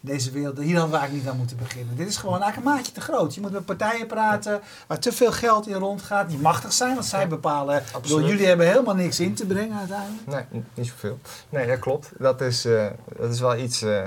deze 0.05 0.31
wereld, 0.31 0.57
hier 0.57 0.73
hadden 0.79 0.91
we 0.91 0.97
eigenlijk 0.97 1.23
niet 1.23 1.31
aan 1.33 1.37
moeten 1.37 1.57
beginnen. 1.57 1.95
Dit 1.95 2.07
is 2.07 2.17
gewoon 2.17 2.41
eigenlijk 2.41 2.67
een 2.67 2.73
maatje 2.75 2.91
te 2.91 3.01
groot. 3.01 3.35
Je 3.35 3.41
moet 3.41 3.51
met 3.51 3.65
partijen 3.65 4.07
praten 4.07 4.61
waar 4.87 4.99
te 4.99 5.11
veel 5.11 5.31
geld 5.31 5.67
in 5.67 5.73
rondgaat, 5.75 6.29
die 6.29 6.37
machtig 6.37 6.73
zijn, 6.73 6.93
want 6.93 7.05
zij 7.05 7.27
bepalen. 7.27 7.83
Jullie 8.03 8.45
hebben 8.45 8.67
helemaal 8.67 8.95
niks 8.95 9.19
in 9.19 9.33
te 9.33 9.45
brengen 9.45 9.77
uiteindelijk. 9.77 10.27
Nee, 10.51 10.63
niet 10.73 10.87
zoveel. 10.87 11.19
Nee, 11.49 11.67
dat 11.67 11.79
klopt. 11.79 12.11
Dat 12.17 12.41
is, 12.41 12.65
eh, 12.65 12.87
dat 13.17 13.31
is 13.33 13.39
wel 13.39 13.55
iets 13.57 13.81
eh, 13.81 14.03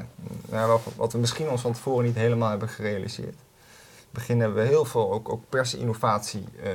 nou, 0.49 0.69
wat, 0.69 0.81
wat 0.97 1.13
we 1.13 1.19
misschien 1.19 1.49
ons 1.49 1.61
van 1.61 1.73
tevoren 1.73 2.05
niet 2.05 2.15
helemaal 2.17 2.51
hebben 2.51 2.69
gerealiseerd. 2.69 3.29
In 3.29 4.15
het 4.15 4.27
begin 4.27 4.41
hebben 4.41 4.63
we 4.63 4.69
heel 4.69 4.85
veel 4.85 5.13
ook, 5.13 5.29
ook 5.33 5.43
persinnovatie, 5.49 6.45
eh, 6.63 6.71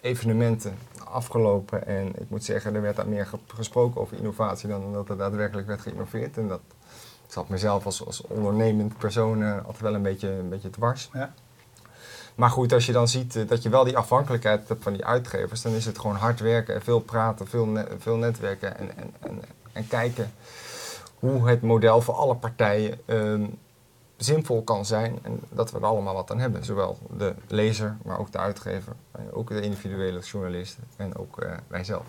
evenementen 0.00 0.74
afgelopen. 1.04 1.86
En 1.86 2.06
ik 2.06 2.30
moet 2.30 2.44
zeggen, 2.44 2.74
er 2.74 2.82
werd 2.82 2.96
daar 2.96 3.08
meer 3.08 3.26
ge- 3.26 3.38
gesproken 3.54 4.00
over 4.00 4.16
innovatie 4.16 4.68
dan 4.68 4.92
dat 4.92 5.08
er 5.08 5.16
daadwerkelijk 5.16 5.66
werd 5.66 5.80
geïnnoveerd. 5.80 6.36
En 6.36 6.48
dat 6.48 6.60
zat 7.32 7.48
mezelf 7.48 7.84
als, 7.84 8.06
als 8.06 8.20
ondernemend 8.20 8.98
persoon 8.98 9.42
eh, 9.42 9.56
altijd 9.56 9.80
wel 9.80 9.94
een 9.94 10.02
beetje, 10.02 10.30
een 10.30 10.48
beetje 10.48 10.70
dwars. 10.70 11.10
Ja. 11.12 11.32
Maar 12.34 12.50
goed, 12.50 12.72
als 12.72 12.86
je 12.86 12.92
dan 12.92 13.08
ziet 13.08 13.36
eh, 13.36 13.48
dat 13.48 13.62
je 13.62 13.68
wel 13.68 13.84
die 13.84 13.96
afhankelijkheid 13.96 14.68
hebt 14.68 14.82
van 14.82 14.92
die 14.92 15.04
uitgevers, 15.04 15.62
dan 15.62 15.72
is 15.72 15.84
het 15.84 15.98
gewoon 15.98 16.16
hard 16.16 16.40
werken 16.40 16.74
en 16.74 16.82
veel 16.82 17.00
praten, 17.00 17.46
veel, 17.46 17.66
ne- 17.66 17.88
veel 17.98 18.16
netwerken 18.16 18.78
en, 18.78 18.96
en, 18.96 19.14
en, 19.20 19.42
en 19.72 19.88
kijken 19.88 20.32
hoe 21.18 21.48
het 21.48 21.62
model 21.62 22.00
voor 22.00 22.14
alle 22.14 22.34
partijen 22.34 22.98
ehm, 23.04 23.46
zinvol 24.16 24.62
kan 24.62 24.84
zijn 24.84 25.18
en 25.22 25.40
dat 25.48 25.70
we 25.70 25.78
er 25.78 25.84
allemaal 25.84 26.14
wat 26.14 26.30
aan 26.30 26.38
hebben. 26.38 26.64
Zowel 26.64 26.98
de 27.16 27.34
lezer, 27.46 27.96
maar 28.04 28.18
ook 28.18 28.32
de 28.32 28.38
uitgever, 28.38 28.92
ook 29.30 29.48
de 29.48 29.60
individuele 29.60 30.20
journalisten 30.20 30.84
en 30.96 31.16
ook 31.16 31.40
eh, 31.40 31.52
wij 31.66 31.84
zelf. 31.84 32.04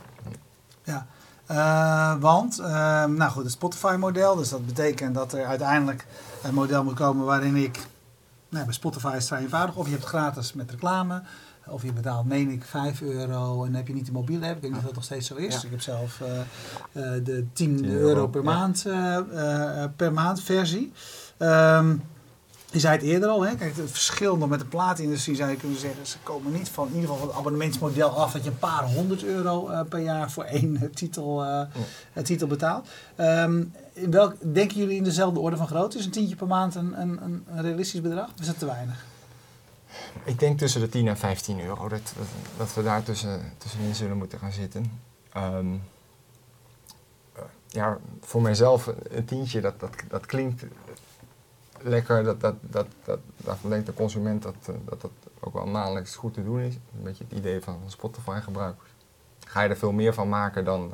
Ja, 0.84 1.08
Eh, 1.46 2.14
want, 2.20 2.60
eh, 2.60 3.06
nou 3.06 3.32
goed, 3.32 3.44
het 3.44 3.52
Spotify-model. 3.52 4.36
Dus 4.36 4.50
dat 4.50 4.66
betekent 4.66 5.16
dat 5.16 5.34
er 5.34 5.46
uiteindelijk 5.46 6.06
een 6.44 6.54
model 6.54 6.84
moet 6.84 6.94
komen 6.94 7.26
waarin 7.26 7.56
ik. 7.56 7.80
Nou, 8.50 8.66
bij 8.66 8.74
Spotify 8.74 9.08
is 9.08 9.14
het 9.14 9.28
vrij 9.28 9.42
eenvoudig. 9.42 9.76
Of 9.76 9.86
je 9.86 9.92
hebt 9.92 10.06
gratis 10.06 10.54
met 10.54 10.72
reclame. 10.72 11.22
Of 11.68 11.84
je 11.84 11.94
betaalt, 11.94 12.26
meen 12.26 12.50
ik, 12.50 12.64
5 12.64 13.02
euro 13.02 13.64
en 13.64 13.76
heb 13.76 13.88
je 13.88 13.94
niet 13.94 14.06
de 14.06 14.12
mobiele 14.12 14.48
app. 14.48 14.64
Ik 14.64 14.70
niet 14.70 14.78
of 14.78 14.84
dat 14.84 14.96
nog 14.96 15.04
steeds 15.04 15.28
zo 15.28 15.36
is. 15.36 15.54
Ja. 15.54 15.62
Ik 15.64 15.70
heb 15.70 15.82
zelf 15.82 16.22
eh, 16.22 16.40
eh, 16.40 17.24
de 17.24 17.46
10 17.54 17.76
10 17.76 17.86
euro, 17.86 18.08
euro, 18.08 18.28
per, 18.28 18.44
ja. 18.44 18.52
maand, 18.52 18.84
per 19.96 20.14
maand 20.14 20.42
versie. 20.42 20.92
Ehm, 21.38 21.96
je 22.74 22.80
zei 22.80 22.96
het 22.96 23.04
eerder 23.06 23.30
al, 23.30 23.42
hè? 23.46 23.56
Kijk, 23.56 23.76
het 23.76 23.92
verschil 23.92 24.38
nog 24.38 24.50
met 24.50 24.60
de 24.60 24.66
plaatindustrie 24.66 25.36
zou 25.36 25.50
je 25.50 25.58
kunnen 25.58 25.80
zeggen, 25.80 26.08
ze 26.08 26.18
komen 26.24 26.52
niet 26.52 26.70
van 26.70 26.88
in 26.88 26.94
ieder 26.94 27.10
geval 27.10 27.20
van 27.20 27.28
het 27.28 27.38
abonnementsmodel 27.38 28.10
af 28.10 28.32
dat 28.32 28.44
je 28.44 28.50
een 28.50 28.58
paar 28.58 28.84
honderd 28.84 29.24
euro 29.24 29.68
eh, 29.68 29.82
per 29.90 30.00
jaar 30.00 30.32
voor 30.32 30.44
één 30.44 30.78
eh, 30.78 30.90
titel, 30.90 31.44
eh, 31.44 32.24
titel 32.24 32.48
betaalt. 32.48 32.88
Ehm, 33.16 33.64
in 33.94 34.12
welk, 34.12 34.36
denken 34.54 34.78
jullie 34.78 34.98
in 34.98 35.04
dezelfde 35.04 35.40
orde 35.40 35.58
van 35.58 35.68
grootte? 35.68 35.98
Is 35.98 36.06
een 36.06 36.12
tientje 36.12 36.36
per 36.36 36.48
maand 36.48 36.76
een, 36.76 37.02
een, 37.02 37.22
een, 37.24 37.62
realistisch 37.62 38.02
bedrag? 38.02 38.28
Of 38.34 38.40
is 38.40 38.46
dat 38.46 38.60
te 38.60 38.66
weinig? 38.66 39.06
Ik 40.24 40.40
denk 40.40 40.58
tussen 40.58 40.82
de 40.82 40.90
10 40.90 41.08
en 41.08 41.18
15 41.18 41.62
euro 41.62 41.88
dat, 41.88 42.14
dat, 42.18 42.28
dat 42.58 42.74
we 42.74 42.84
daar 42.84 43.04
tussen, 43.04 43.42
tussenin 43.58 43.96
zullen 43.96 44.18
moeten 44.18 44.40
gaan 44.40 44.52
zitten. 44.52 45.00
Ehm, 45.34 45.74
eh, 47.34 47.42
ja, 47.68 47.98
voor 48.22 48.42
mijzelf 48.42 48.90
een 49.10 49.26
tientje, 49.26 49.62
dat, 49.62 49.80
dat, 49.80 49.92
dat 50.08 50.26
klinkt 50.26 50.64
lekker. 51.84 52.24
Dat, 52.24 52.42
dat, 52.42 52.56
dat, 52.62 52.88
dat, 53.04 53.20
daarvan 53.38 53.70
denkt 53.70 53.86
de 53.86 53.94
consument 53.94 54.44
dat, 54.44 54.56
eh, 54.66 54.76
dat 54.86 55.02
dat 55.02 55.12
ook 55.40 55.54
wel 55.54 55.66
maandelijks 55.66 56.16
goed 56.16 56.34
te 56.34 56.44
doen 56.44 56.60
is. 56.60 56.74
Een 56.74 57.04
beetje 57.04 57.24
het 57.24 57.38
idee 57.38 57.62
van 57.62 57.80
Spotify 57.88 58.40
gebruikers. 58.40 58.90
Ga 59.46 59.62
je 59.62 59.70
er 59.70 59.78
veel 59.78 59.92
meer 59.92 60.14
van 60.14 60.30
maken, 60.30 60.66
dan, 60.66 60.94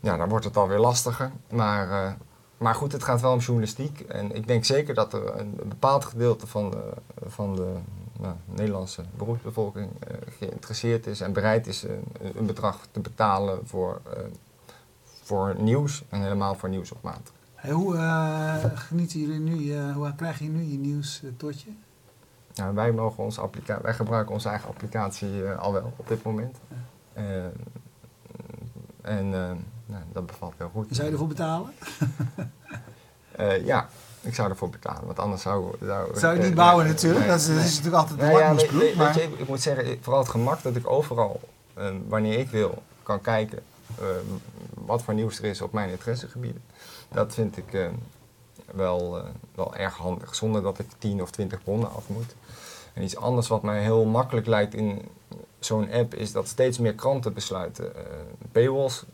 ja, 0.00 0.16
dan 0.16 0.28
wordt 0.28 0.44
het 0.44 0.56
alweer 0.56 0.78
lastiger. 0.78 1.32
Maar, 1.50 1.90
eh, 1.90 2.12
maar 2.56 2.74
goed, 2.74 2.92
het 2.92 3.02
gaat 3.02 3.20
wel 3.20 3.32
om 3.32 3.38
journalistiek. 3.38 4.00
En 4.00 4.34
ik 4.34 4.46
denk 4.46 4.64
zeker 4.64 4.94
dat 4.94 5.12
er 5.12 5.38
een 5.38 5.60
bepaald 5.64 6.04
gedeelte 6.04 6.46
van 6.46 6.70
de, 6.70 6.92
van 7.26 7.56
de 7.56 7.74
nou, 8.18 8.34
Nederlandse 8.44 9.02
beroepsbevolking 9.16 9.90
eh, 10.00 10.16
geïnteresseerd 10.38 11.06
is 11.06 11.20
en 11.20 11.32
bereid 11.32 11.66
is 11.66 11.82
een, 11.82 12.04
een 12.36 12.46
bedrag 12.46 12.78
te 12.90 13.00
betalen 13.00 13.66
voor, 13.66 14.00
voor 15.22 15.54
nieuws 15.58 16.02
en 16.08 16.22
helemaal 16.22 16.54
voor 16.54 16.68
nieuws 16.68 16.92
op 16.92 17.02
maat. 17.02 17.32
Hey, 17.62 17.70
hoe 17.70 17.96
eh, 17.96 18.56
genieten 18.74 19.20
jullie 19.20 19.38
nu, 19.38 19.72
eh, 19.74 19.94
hoe 19.94 20.14
krijg 20.14 20.38
je 20.38 20.48
nu 20.48 20.62
je 20.62 20.78
nieuws, 20.78 21.20
eh, 21.24 21.30
Totje? 21.36 21.70
Nou, 22.54 22.74
wij, 22.74 22.92
mogen 22.92 23.24
onze 23.24 23.50
wij 23.82 23.94
gebruiken 23.94 24.34
onze 24.34 24.48
eigen 24.48 24.68
applicatie 24.68 25.44
al 25.44 25.72
wel 25.72 25.92
op 25.96 26.08
dit 26.08 26.22
moment. 26.22 26.56
En 29.02 29.30
nou, 29.86 30.02
dat 30.12 30.26
bevalt 30.26 30.54
heel 30.56 30.70
goed. 30.72 30.86
Zou 30.90 31.06
je 31.06 31.12
ervoor 31.12 31.28
betalen? 31.28 31.72
Ja, 33.64 33.88
Ik 34.20 34.34
zou 34.34 34.50
ervoor 34.50 34.70
betalen, 34.70 35.06
want 35.06 35.18
anders 35.18 35.42
zou... 35.42 35.76
Zou, 35.84 36.18
Zou 36.18 36.34
je 36.34 36.40
eh, 36.40 36.46
niet 36.46 36.54
bouwen 36.54 36.84
nee, 36.84 36.92
natuurlijk, 36.92 37.20
nee, 37.20 37.28
dat, 37.28 37.40
is, 37.40 37.46
dat 37.46 37.56
is 37.56 37.76
natuurlijk 37.76 37.96
altijd 38.02 38.20
Nou 38.20 38.38
ja, 38.38 38.54
weet- 38.54 38.96
maar- 38.96 39.14
je, 39.18 39.22
ik, 39.36 39.48
moet 39.48 39.60
zeggen, 39.60 39.98
vooral 40.00 40.20
het 40.22 40.30
gemak 40.30 40.62
dat 40.62 40.76
ik 40.76 40.90
overal, 40.90 41.40
wanneer 42.08 42.38
ik 42.38 42.48
wil, 42.48 42.82
kan 43.02 43.20
kijken 43.20 43.58
wat 44.92 45.02
voor 45.02 45.14
nieuws 45.14 45.38
er 45.38 45.44
is 45.44 45.62
op 45.62 45.72
mijn 45.72 45.90
interessegebieden. 45.90 46.62
Dat 47.08 47.34
vind 47.34 47.56
ik 47.56 47.72
eh, 47.72 47.86
wel, 48.74 49.18
eh, 49.18 49.24
wel 49.54 49.76
erg 49.76 49.96
handig, 49.96 50.34
zonder 50.34 50.62
dat 50.62 50.78
ik 50.78 50.86
10 50.98 51.22
of 51.22 51.30
20 51.30 51.62
bronnen 51.62 51.92
af 51.92 52.08
moet. 52.08 52.34
En 52.94 53.02
iets 53.02 53.16
anders 53.16 53.48
wat 53.48 53.62
mij 53.62 53.82
heel 53.82 54.04
makkelijk 54.04 54.46
lijkt 54.46 54.74
in 54.74 55.02
zo'n 55.58 55.92
app 55.92 56.14
is 56.14 56.32
dat 56.32 56.48
steeds 56.48 56.78
meer 56.78 56.94
kranten 56.94 57.32
besluiten 57.32 57.96
eh, 57.96 58.02
paywalls 58.52 59.04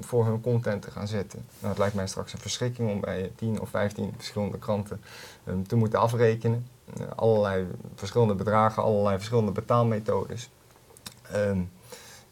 voor 0.00 0.26
hun 0.26 0.40
content 0.40 0.82
te 0.82 0.90
gaan 0.90 1.08
zetten. 1.08 1.46
Nou, 1.58 1.68
het 1.68 1.78
lijkt 1.78 1.94
mij 1.94 2.06
straks 2.06 2.32
een 2.32 2.38
verschrikking 2.38 2.90
om 2.90 3.00
bij 3.00 3.32
10 3.36 3.60
of 3.60 3.68
15 3.68 4.12
verschillende 4.16 4.58
kranten 4.58 5.00
eh, 5.44 5.54
te 5.66 5.76
moeten 5.76 5.98
afrekenen. 5.98 6.66
Allerlei 7.14 7.66
verschillende 7.94 8.34
bedragen, 8.34 8.82
allerlei 8.82 9.16
verschillende 9.16 9.52
betaalmethodes. 9.52 10.50
Ehm, 11.30 11.60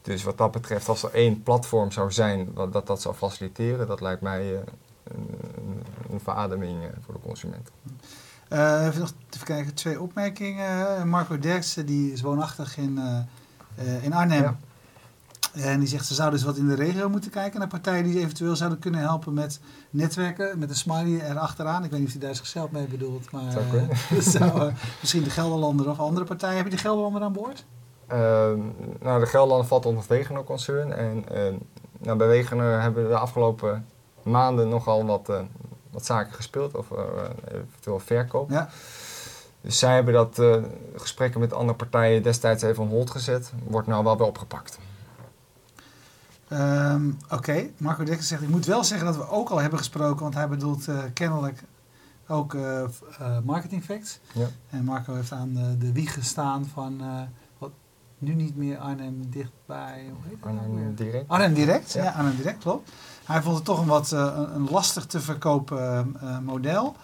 dus 0.03 0.23
wat 0.23 0.39
dat 0.39 0.51
betreft, 0.51 0.89
als 0.89 1.03
er 1.03 1.15
één 1.15 1.43
platform 1.43 1.91
zou 1.91 2.13
zijn 2.13 2.53
wat 2.55 2.73
dat, 2.73 2.87
dat 2.87 3.03
zou 3.03 3.15
faciliteren, 3.15 3.87
dat 3.87 4.01
lijkt 4.01 4.21
mij 4.21 4.55
eh, 4.55 4.61
een, 5.05 5.83
een, 6.11 6.21
verademing 6.21 6.83
eh, 6.83 6.89
voor 7.05 7.15
de 7.15 7.21
consument. 7.21 7.71
Eh, 8.49 8.87
even, 8.87 9.01
nog, 9.01 9.13
even 9.35 9.47
kijken, 9.47 9.75
twee 9.75 10.01
opmerkingen. 10.01 11.09
Marco 11.09 11.39
Derksen, 11.39 11.87
die 11.87 12.13
is 12.13 12.21
woonachtig 12.21 12.77
in, 12.77 13.01
in 14.03 14.13
Arnhem. 14.13 14.43
Ja. 14.43 14.57
En 15.53 15.79
die 15.79 15.89
zegt, 15.89 16.07
ze 16.07 16.15
zouden 16.15 16.39
dus 16.39 16.49
wat 16.49 16.57
in 16.57 16.69
de 16.69 16.75
regio 16.75 17.09
moeten 17.09 17.31
kijken 17.31 17.59
naar 17.59 17.69
partijen 17.69 18.05
die 18.05 18.19
eventueel 18.19 18.57
zouden 18.57 18.79
kunnen 18.79 19.01
helpen 19.01 19.35
met 19.35 19.61
netwerken, 19.91 20.59
met 20.59 20.71
een 20.71 20.77
smiley 20.77 21.29
erachteraan. 21.31 21.85
Ik 21.85 21.91
weet 21.91 21.99
niet 21.99 22.09
of 22.09 22.15
hij 22.15 22.27
daar 22.27 22.35
zichzelf 22.35 22.71
mee 22.71 22.87
bedoelt, 22.87 23.31
maar 23.31 23.53
Zou 24.21 24.73
misschien 25.01 25.23
de 25.23 25.31
Gelderlander 25.31 25.91
of 25.91 25.99
andere 25.99 26.27
partijen. 26.27 26.57
Heb 26.57 26.65
je 26.65 26.71
de 26.71 26.79
Gelderlander 26.79 27.23
aan 27.23 27.33
boord? 27.33 27.65
Ehm, 28.13 28.61
nou, 29.01 29.21
de 29.21 29.27
Gelderland 29.27 29.67
valt 29.67 29.87
onder 29.87 30.01
het 30.01 30.11
Wegener-concern. 30.11 30.93
En 30.93 31.25
ehm, 31.29 31.55
nou, 31.99 32.19
bij 32.19 32.27
Wegener 32.27 32.81
hebben 32.81 33.03
we 33.03 33.09
de 33.09 33.17
afgelopen 33.17 33.87
maanden 34.23 34.69
nogal 34.69 35.07
wat, 35.07 35.29
eh, 35.29 35.41
wat 35.91 36.05
zaken 36.05 36.33
gespeeld 36.33 36.75
over 36.75 36.99
eh, 36.99 37.59
eventueel 37.69 37.99
verkoop. 37.99 38.51
Ja. 38.51 38.69
Dus 39.61 39.79
zij 39.79 39.95
hebben 39.95 40.15
dat 40.15 40.39
eh, 40.39 40.57
gesprekken 40.97 41.41
met 41.41 41.53
andere 41.53 41.79
partijen 41.79 42.23
destijds 42.23 42.63
even 42.63 42.83
on 42.83 42.89
hold 42.89 43.11
gezet. 43.11 43.53
Wordt 43.65 43.87
nou 43.89 44.05
wel 44.05 44.17
weer 44.17 44.27
opgepakt. 44.27 44.79
Ehm, 46.49 47.11
Oké, 47.31 47.71
Marco 47.77 48.05
Dekker 48.05 48.25
zegt, 48.25 48.43
ik 48.43 48.49
moet 48.49 48.67
wel 48.67 48.85
zeggen 48.85 49.07
dat 49.07 49.17
we 49.17 49.29
ook 49.29 49.49
al 49.49 49.61
hebben 49.61 49.79
gesproken, 49.79 50.23
want 50.23 50.35
hij 50.35 50.49
bedoelt 50.49 50.85
kennelijk 51.15 51.63
ook 52.27 52.55
eh, 52.55 52.83
marketing 53.45 53.85
facts. 53.85 54.19
Ja. 54.33 54.47
En 54.71 54.85
Marco 54.85 55.15
heeft 55.15 55.33
aan 55.33 55.55
de, 55.55 55.79
de 55.79 55.93
wieg 55.93 56.15
gestaan 56.15 56.67
van 56.67 57.01
nu 58.23 58.35
niet 58.35 58.57
meer 58.57 58.79
Arnhem 58.79 59.31
dichtbij, 59.31 60.05
hoe 60.15 60.29
heet 60.29 60.45
nou? 60.45 60.57
Arnhem 60.57 60.95
direct. 60.95 61.29
Arnhem 61.29 61.55
Direct, 61.55 61.93
ja. 61.93 62.03
Ja. 62.03 62.11
Arnhem 62.11 62.37
Direct, 62.37 62.59
klopt. 62.59 62.91
Hij 63.25 63.43
vond 63.43 63.57
het 63.57 63.65
toch 63.65 63.81
een 63.81 63.87
wat 63.87 64.13
eh, 64.13 64.33
een, 64.37 64.55
een 64.55 64.69
lastig 64.71 65.07
te 65.07 65.21
verkopen 65.21 66.17
eh, 66.21 66.39
model. 66.39 66.97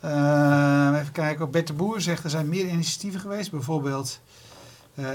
Eh, 0.00 0.98
even 1.00 1.12
kijken, 1.12 1.50
Bert 1.50 1.66
de 1.66 1.72
Boer 1.72 2.00
zegt 2.00 2.24
er 2.24 2.30
zijn 2.30 2.48
meer 2.48 2.66
initiatieven 2.66 3.20
geweest. 3.20 3.50
Bijvoorbeeld 3.50 4.20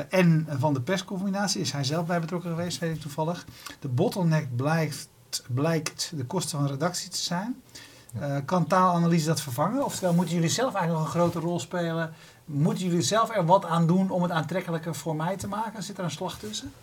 en 0.10 0.48
van 0.50 0.74
de 0.74 0.82
perscombinatie 0.82 1.62
is 1.62 1.72
hij 1.72 1.84
zelf 1.84 2.06
bij 2.06 2.20
betrokken 2.20 2.50
geweest, 2.50 2.80
weet 2.80 2.96
ik 2.96 3.02
toevallig. 3.02 3.46
De 3.80 3.88
bottleneck 3.88 4.56
blijkt, 4.56 5.10
blijkt 5.48 6.12
de 6.16 6.26
kosten 6.26 6.60
van 6.60 6.68
redactie 6.68 7.10
te 7.10 7.18
zijn. 7.18 7.62
Kan 8.46 8.68
taalanalyse 8.68 9.28
dat 9.28 9.42
vervangen? 9.42 9.86
Oftewel, 9.86 10.14
moeten 10.14 10.36
jullie 10.36 10.50
zelf 10.50 10.74
eigenlijk 10.74 11.06
nog 11.06 11.14
een 11.14 11.22
grote 11.22 11.40
rol 11.40 11.60
spelen? 11.60 12.14
Moeten 12.52 12.86
jullie 12.86 13.02
zelf 13.02 13.36
er 13.36 13.46
wat 13.46 13.66
aan 13.66 13.88
doen 13.88 14.10
om 14.10 14.22
het 14.22 14.32
aantrekkelijker 14.32 14.96
voor 14.96 15.16
mij 15.16 15.38
te 15.38 15.48
maken? 15.48 15.84
Zit 15.84 15.98
er 15.98 16.04
een 16.04 16.12
slag 16.12 16.38
tussen? 16.38 16.74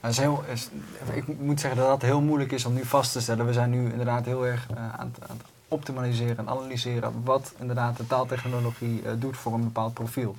Dat 0.00 0.10
is 0.52 0.68
ik 1.12 1.40
moet 1.40 1.60
zeggen 1.60 1.80
dat 1.80 1.88
dat 1.88 2.02
heel 2.02 2.20
moeilijk 2.20 2.52
is 2.52 2.64
om 2.64 2.72
nu 2.72 2.84
vast 2.84 3.12
te 3.12 3.20
stellen. 3.20 3.46
We 3.46 3.52
zijn 3.52 3.70
nu 3.70 3.90
inderdaad 3.90 4.24
heel 4.24 4.46
erg 4.46 4.70
eh, 4.70 4.94
aan 4.94 5.12
het 5.28 5.42
optimaliseren 5.68 6.38
en 6.38 6.48
analyseren 6.48 7.22
wat 7.24 7.54
inderdaad 7.58 7.96
de 7.96 8.06
taaltechnologie 8.06 9.02
eh, 9.02 9.12
doet 9.18 9.36
voor 9.36 9.52
een 9.52 9.64
bepaald 9.64 9.94
profiel. 9.94 10.36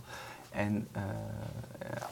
En 0.51 0.87
eh, 0.91 1.01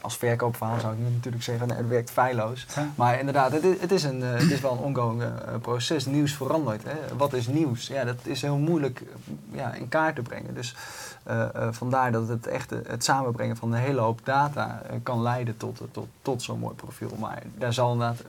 als 0.00 0.16
verkoopverhaal 0.16 0.80
zou 0.80 0.92
ik 0.92 0.98
nu 0.98 1.10
natuurlijk 1.10 1.42
zeggen, 1.42 1.68
nee, 1.68 1.76
het 1.76 1.88
werkt 1.88 2.10
feilloos. 2.10 2.66
Ja. 2.74 2.88
Maar 2.94 3.18
inderdaad, 3.18 3.52
het 3.52 3.64
is, 3.64 3.80
het 3.80 3.92
is, 3.92 4.02
een, 4.02 4.22
eh, 4.22 4.32
het 4.32 4.50
is 4.50 4.60
wel 4.60 4.72
een 4.72 4.78
ongoing 4.78 5.22
eh, 5.22 5.28
proces. 5.60 6.06
Nieuws 6.06 6.32
verandert. 6.32 6.82
Hè. 6.84 7.16
Wat 7.16 7.32
is 7.32 7.46
nieuws? 7.46 7.86
Ja, 7.86 8.04
dat 8.04 8.16
is 8.22 8.42
heel 8.42 8.56
moeilijk 8.56 9.00
eh, 9.00 9.58
ja, 9.58 9.72
in 9.72 9.88
kaart 9.88 10.14
te 10.14 10.22
brengen. 10.22 10.54
Dus 10.54 10.74
eh, 11.22 11.42
eh, 11.42 11.68
vandaar 11.70 12.12
dat 12.12 12.28
het 12.28 12.46
echt 12.46 12.72
eh, 12.72 12.78
het 12.86 13.04
samenbrengen 13.04 13.56
van 13.56 13.72
een 13.72 13.78
hele 13.80 14.00
hoop 14.00 14.20
data 14.24 14.82
eh, 14.82 14.96
kan 15.02 15.22
leiden 15.22 15.56
tot, 15.56 15.80
tot, 15.90 16.06
tot 16.22 16.42
zo'n 16.42 16.58
mooi 16.58 16.74
profiel. 16.74 17.16
Maar 17.18 17.42
daar 17.58 17.72
zal 17.72 17.92
inderdaad 17.92 18.22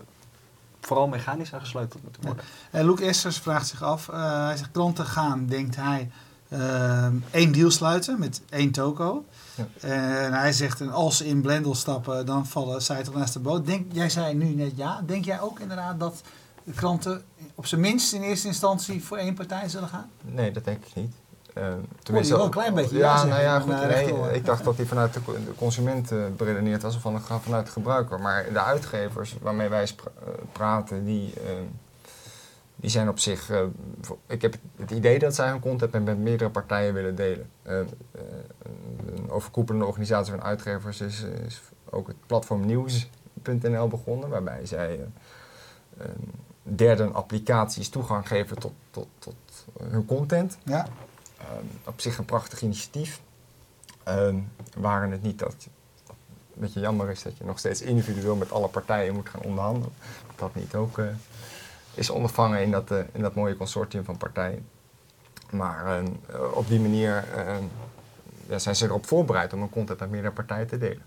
vooral 0.81 1.07
mechanisch 1.07 1.53
aan 1.53 1.59
gesleuteld 1.59 2.03
moeten 2.03 2.21
worden. 2.23 2.43
Uh, 2.71 2.81
Luke 2.83 3.05
Essers 3.05 3.37
vraagt 3.37 3.67
zich 3.67 3.83
af. 3.83 4.09
eh, 4.09 4.45
hij 4.45 4.57
zegt 4.57 4.71
klanten 4.71 5.05
gaan, 5.05 5.45
denkt 5.45 5.75
hij, 5.75 5.99
eh, 5.99 6.07
één 7.31 7.51
deal 7.51 7.71
sluiten 7.71 8.19
met 8.19 8.41
één 8.49 8.71
toko. 8.71 9.25
Ja. 9.55 9.65
En 9.89 10.33
hij 10.33 10.51
zegt, 10.53 10.81
en 10.81 10.91
als 10.91 11.17
ze 11.17 11.25
in 11.27 11.41
Blendel 11.41 11.75
stappen, 11.75 12.25
dan 12.25 12.45
vallen 12.45 12.81
zij 12.81 13.03
toch 13.03 13.13
naast 13.15 13.33
de 13.33 13.39
boot. 13.39 13.65
Denk, 13.65 13.91
jij 13.91 14.09
zei 14.09 14.33
nu 14.33 14.45
net 14.45 14.71
ja. 14.75 15.01
Denk 15.05 15.25
jij 15.25 15.41
ook 15.41 15.59
inderdaad 15.59 15.99
dat 15.99 16.21
de 16.63 16.71
klanten 16.71 17.23
op 17.55 17.65
zijn 17.65 17.81
minst 17.81 18.13
in 18.13 18.21
eerste 18.21 18.47
instantie 18.47 19.03
voor 19.03 19.17
één 19.17 19.33
partij 19.33 19.69
zullen 19.69 19.87
gaan? 19.89 20.09
Nee, 20.21 20.51
dat 20.51 20.65
denk 20.65 20.85
ik 20.85 20.95
niet. 20.95 21.13
Uh, 21.57 22.23
je 22.23 22.35
wel 22.35 22.43
een 22.45 22.49
klein 22.51 22.73
beetje 22.73 22.97
ja 22.97 23.23
nou 23.23 23.41
ja, 23.41 23.59
goed. 23.59 23.87
Nee, 23.87 24.33
ik 24.33 24.45
dacht 24.45 24.63
dat 24.63 24.77
hij 24.77 24.85
vanuit 24.85 25.13
de, 25.13 25.21
co- 25.23 25.33
de 25.33 25.55
consument 25.57 26.11
eh, 26.11 26.17
beredeneerd 26.37 26.81
was 26.81 26.95
of 26.95 27.01
van, 27.01 27.21
vanuit 27.41 27.65
de 27.65 27.71
gebruiker. 27.71 28.19
Maar 28.19 28.45
de 28.53 28.61
uitgevers 28.61 29.35
waarmee 29.41 29.69
wij 29.69 29.83
eh, 29.83 30.27
praten, 30.51 31.05
die, 31.05 31.33
eh, 31.33 31.41
die 32.83 32.91
zijn 32.91 33.09
op 33.09 33.19
zich... 33.19 33.49
eh, 33.49 33.63
ik 34.27 34.41
heb 34.41 34.55
het 34.75 34.91
idee 34.91 35.19
dat 35.19 35.35
zij 35.35 35.49
hun 35.49 35.59
content 35.59 35.91
met, 35.91 36.05
met 36.05 36.17
meerdere 36.17 36.49
partijen 36.49 36.93
willen 36.93 37.15
delen. 37.15 37.49
Eh, 37.61 37.79
eh, 37.79 37.85
een 39.15 39.29
overkoepelende 39.29 39.85
organisatie 39.85 40.31
van 40.31 40.43
uitgevers 40.43 41.01
is, 41.01 41.21
is 41.45 41.61
ook 41.89 42.07
het 42.07 42.15
platform 42.25 42.65
nieuws.nl 42.65 43.87
begonnen, 43.87 44.29
waarbij 44.29 44.65
zij 44.65 44.99
eh, 44.99 46.05
een 46.05 46.31
derde 46.75 47.05
applicaties 47.07 47.89
toegang 47.89 48.27
geven 48.27 48.59
tot, 48.59 48.73
tot, 48.91 49.07
tot 49.19 49.35
hun 49.83 50.05
content. 50.05 50.57
Ja. 50.63 50.87
Op 51.85 52.01
zich 52.01 52.17
een 52.17 52.25
prachtig 52.25 52.61
initiatief. 52.61 53.21
Waren 54.77 55.11
het 55.11 55.21
niet 55.21 55.39
dat 55.39 55.55
een 56.55 56.61
beetje 56.61 56.79
jammer 56.79 57.09
is 57.09 57.23
dat 57.23 57.37
je 57.37 57.43
nog 57.43 57.59
steeds 57.59 57.81
individueel 57.81 58.35
met 58.35 58.51
alle 58.51 58.67
partijen 58.67 59.13
moet 59.13 59.29
gaan 59.29 59.41
onderhandelen. 59.41 59.93
Dat 60.27 60.39
dat 60.39 60.55
niet 60.55 60.75
ook 60.75 60.99
is 61.93 62.09
ondervangen 62.09 62.61
in 62.61 62.71
dat, 62.71 62.91
eh, 62.91 62.97
in 63.11 63.21
dat 63.21 63.35
mooie 63.35 63.57
consortium 63.57 64.03
van 64.03 64.17
partijen. 64.17 64.67
Maar 65.51 65.85
eh, 65.97 66.03
op 66.53 66.67
die 66.67 66.79
manier 66.79 67.23
ehm, 67.35 67.63
ja, 68.47 68.59
zijn 68.59 68.75
ze 68.75 68.85
erop 68.85 69.05
voorbereid 69.05 69.53
om 69.53 69.61
een 69.61 69.69
content 69.69 69.99
met 69.99 70.09
meerdere 70.09 70.33
partijen 70.33 70.67
te 70.67 70.77
delen. 70.77 71.01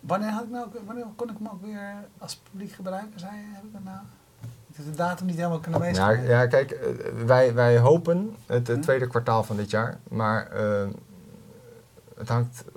Wanneer, 0.00 0.30
had 0.30 0.42
ik 0.44 0.50
nou, 0.50 0.66
ook- 0.66 0.86
wanneer 0.86 1.04
kon 1.16 1.30
ik 1.30 1.36
hem 1.38 1.48
ook 1.48 1.62
weer 1.62 1.94
als 2.18 2.36
publiek 2.50 2.72
gebruiken? 2.72 3.20
Zei, 3.20 3.32
heb 3.34 3.64
ik 3.64 3.72
dat 3.72 3.84
nou? 3.84 3.98
Ik 4.68 4.76
heb 4.76 4.84
de 4.84 4.96
datum 4.96 5.26
niet 5.26 5.36
helemaal 5.36 5.58
kunnen 5.60 5.80
Ja, 5.80 5.86
meeschrijven. 5.86 6.28
ja 6.28 6.46
kijk, 6.46 6.70
eh, 6.70 6.88
wij, 7.26 7.54
wij 7.54 7.78
hopen 7.78 8.36
het, 8.46 8.66
het 8.66 8.76
Hm? 8.76 8.82
tweede 8.82 9.06
kwartaal 9.06 9.44
van 9.44 9.56
dit 9.56 9.70
jaar, 9.70 9.98
maar 10.08 10.50
het 12.16 12.28
hangt 12.28 12.64
eh, 12.66 12.75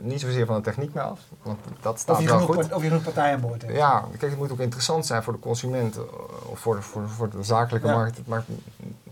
niet 0.00 0.20
zozeer 0.20 0.46
van 0.46 0.56
de 0.56 0.62
techniek 0.62 0.94
meer 0.94 1.02
af, 1.02 1.20
want 1.42 1.58
dat 1.80 1.98
staat 1.98 2.16
Of 2.16 2.22
je, 2.22 2.28
wel 2.28 2.38
genoeg, 2.38 2.54
goed. 2.54 2.60
part- 2.64 2.74
of 2.76 2.82
je 2.82 2.88
genoeg 2.88 3.02
partijen 3.04 3.34
aan 3.34 3.40
boord 3.40 3.62
hebt. 3.62 3.74
Ja, 3.76 4.04
kijk, 4.18 4.30
het 4.30 4.36
moet 4.40 4.52
ook 4.52 4.58
interessant 4.58 5.06
zijn 5.06 5.22
voor 5.22 5.32
de 5.32 5.38
consument 5.38 5.96
eh, 5.96 6.02
of 6.46 6.58
voor 6.58 6.74
de, 6.76 6.82
voor, 6.82 7.08
voor 7.08 7.30
de 7.30 7.42
zakelijke 7.42 7.86
Ja. 7.88 7.94
markt. 7.94 8.26
Maar 8.26 8.44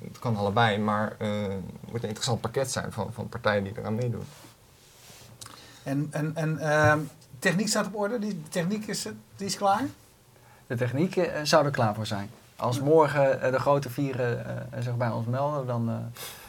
het 0.04 0.18
kan 0.18 0.36
allebei, 0.36 0.78
maar 0.78 1.14
eh, 1.18 1.28
het 1.42 1.90
moet 1.90 2.02
een 2.02 2.08
interessant 2.08 2.40
pakket 2.40 2.70
zijn 2.70 2.92
van, 2.92 3.12
van 3.12 3.28
partijen 3.28 3.64
die 3.64 3.72
eraan 3.78 3.94
meedoen. 3.94 4.24
En, 5.82 6.08
en, 6.10 6.32
en 6.36 6.58
ehm, 6.58 6.98
techniek 7.38 7.68
staat 7.68 7.86
op 7.86 7.94
orde? 7.96 8.18
Die 8.18 8.42
techniek 8.48 8.86
is, 8.86 9.04
het- 9.04 9.14
die 9.36 9.46
is 9.46 9.56
klaar? 9.56 9.82
De 10.66 10.76
techniek 10.76 11.16
eh, 11.16 11.40
zou 11.42 11.64
er 11.64 11.70
klaar 11.70 11.94
voor 11.94 12.06
zijn. 12.06 12.30
Als 12.56 12.80
morgen 12.80 13.40
eh, 13.42 13.52
de 13.52 13.58
grote 13.60 13.90
vieren 13.90 14.46
eh, 14.72 14.82
zich 14.82 14.96
bij 14.96 15.08
ons 15.10 15.26
melden, 15.26 15.66
dan 15.66 15.88
eh, 15.88 15.94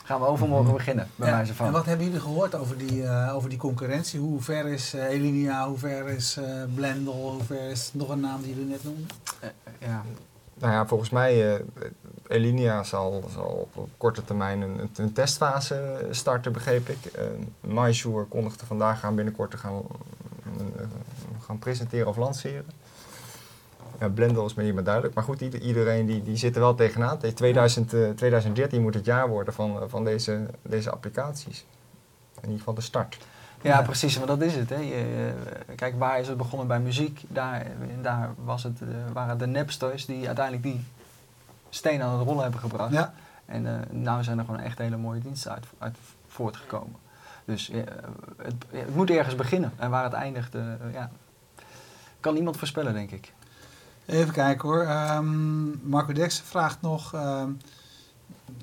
gaan 0.09 0.19
we 0.19 0.25
overmorgen 0.25 0.73
beginnen, 0.73 1.07
bij 1.15 1.29
Ja, 1.29 1.35
wijze 1.35 1.53
van. 1.53 1.65
En 1.65 1.71
wat 1.71 1.85
hebben 1.85 2.05
jullie 2.05 2.21
gehoord 2.21 2.55
over 2.55 2.77
die, 2.77 3.03
eh, 3.03 3.35
over 3.35 3.49
die 3.49 3.57
concurrentie? 3.57 4.19
Hoe 4.19 4.41
ver 4.41 4.67
is 4.67 4.93
eh, 4.93 5.03
Elinia, 5.03 5.67
hoe 5.67 5.77
ver 5.77 6.07
is 6.07 6.37
eh, 6.37 6.63
Blendel, 6.75 7.31
hoe 7.31 7.43
ver 7.43 7.69
is 7.69 7.89
nog 7.93 8.09
een 8.09 8.19
naam 8.19 8.41
die 8.41 8.49
jullie 8.49 8.69
net 8.69 8.83
noemden? 8.83 9.07
Ja. 9.79 10.03
Nou 10.53 10.73
ja, 10.73 10.87
volgens 10.87 11.09
mij, 11.09 11.55
eh 11.55 11.63
Elinia 12.27 12.83
zal, 12.83 13.23
zal 13.33 13.69
op 13.73 13.89
korte 13.97 14.23
termijn 14.23 14.61
een, 14.61 14.89
een 14.95 15.13
testfase 15.13 16.07
starten, 16.11 16.51
begreep 16.51 16.89
ik. 16.89 16.97
Uh, 17.15 17.23
MySure 17.59 18.25
kondigde 18.25 18.65
vandaag 18.65 19.03
aan 19.03 19.15
binnenkort 19.15 19.51
te 19.51 19.57
gaan, 19.57 19.81
gaan 21.39 21.59
presenteren 21.59 22.07
of 22.07 22.17
lanceren. 22.17 22.65
Ja, 23.99 24.07
is 24.45 24.53
me 24.53 24.63
niet 24.63 24.73
meer 24.73 24.83
duidelijk. 24.83 25.13
Maar 25.15 25.23
goed, 25.23 25.41
ieder- 25.41 25.61
iedereen 25.61 26.05
die, 26.05 26.23
die 26.23 26.35
zit 26.37 26.55
er 26.55 26.61
wel 26.61 26.75
tegenaan. 26.75 27.17
Tegen 27.17 27.35
2000, 27.35 27.93
eh, 27.93 28.09
2013 28.09 28.81
moet 28.81 28.93
het 28.93 29.05
jaar 29.05 29.27
worden 29.29 29.53
van, 29.53 29.81
eh, 29.81 29.83
van 29.87 30.03
deze, 30.03 30.45
deze 30.61 30.91
applicaties. 30.91 31.65
In 32.35 32.41
ieder 32.41 32.57
geval 32.57 32.73
de 32.73 32.81
start. 32.81 33.17
Ja, 33.61 33.69
Ja. 33.77 33.81
precies, 33.81 34.17
maar 34.17 34.27
dat 34.27 34.41
is 34.41 34.55
het. 34.55 34.69
Hè. 34.69 34.75
Je, 34.75 35.33
eh, 35.67 35.75
kijk, 35.75 35.99
waar 35.99 36.19
is 36.19 36.27
het 36.27 36.37
begonnen 36.37 36.67
bij 36.67 36.79
muziek? 36.79 37.21
Daar, 37.27 37.67
daar 38.01 38.29
was 38.43 38.63
het, 38.63 38.81
eh, 38.81 38.87
waren 39.13 39.37
de 39.37 39.45
Napsters 39.45 40.05
die 40.05 40.25
uiteindelijk 40.27 40.65
die 40.65 40.83
steen 41.69 42.01
aan 42.01 42.17
het 42.19 42.27
rollen 42.27 42.41
hebben 42.41 42.59
gebracht. 42.59 42.91
Ja. 42.93 43.13
En 43.45 43.65
eh 43.67 43.73
nou 43.91 44.23
zijn 44.23 44.37
er 44.39 44.45
gewoon 44.45 44.59
echt 44.59 44.77
hele 44.77 44.97
mooie 44.97 45.19
diensten 45.19 45.51
uit, 45.51 45.65
uit 45.77 45.97
voortgekomen. 46.27 46.95
Dus 47.45 47.69
eh, 47.69 47.81
het, 48.37 48.53
het 48.71 48.95
moet 48.95 49.09
ergens 49.09 49.35
beginnen. 49.35 49.71
En 49.77 49.89
waar 49.89 50.03
het 50.03 50.13
eindigt, 50.13 50.55
eh, 50.55 50.61
ja, 50.93 51.09
kan 52.19 52.33
niemand 52.33 52.57
voorspellen, 52.57 52.93
denk 52.93 53.11
ik. 53.11 53.33
Even 54.09 54.33
kijken 54.33 54.69
hoor. 54.69 54.81
Ehm, 54.81 55.89
Marco 55.89 56.13
Dex 56.13 56.39
vraagt 56.39 56.81
nog, 56.81 57.13
ehm, 57.13 57.49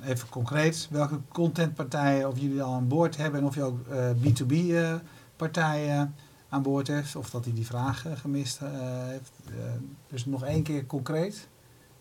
even 0.05 0.29
concreet, 0.29 0.89
welke 0.91 1.19
contentpartijen 1.29 2.29
of 2.29 2.39
jullie 2.39 2.63
al 2.63 2.75
aan 2.75 2.89
boord 2.89 3.17
hebben 3.17 3.41
en 3.41 3.47
of 3.47 3.55
je 3.55 3.63
ook 3.63 3.79
eh, 3.89 4.11
B2B 4.21 4.53
eh, 4.53 4.95
partijen 5.37 6.15
aan 6.49 6.63
boord 6.63 6.89
heeft, 6.89 7.17
of 7.17 7.31
dat 7.31 7.45
hij 7.45 7.55
die 7.55 7.67
vraag 7.67 8.07
eh, 8.07 8.13
gemist 8.17 8.61
eh, 8.63 8.69
heeft. 9.07 9.33
Eh, 9.49 9.55
dus 10.09 10.27
nog 10.27 10.45
één 10.45 10.63
keer 10.63 10.87
concreet. 10.87 11.49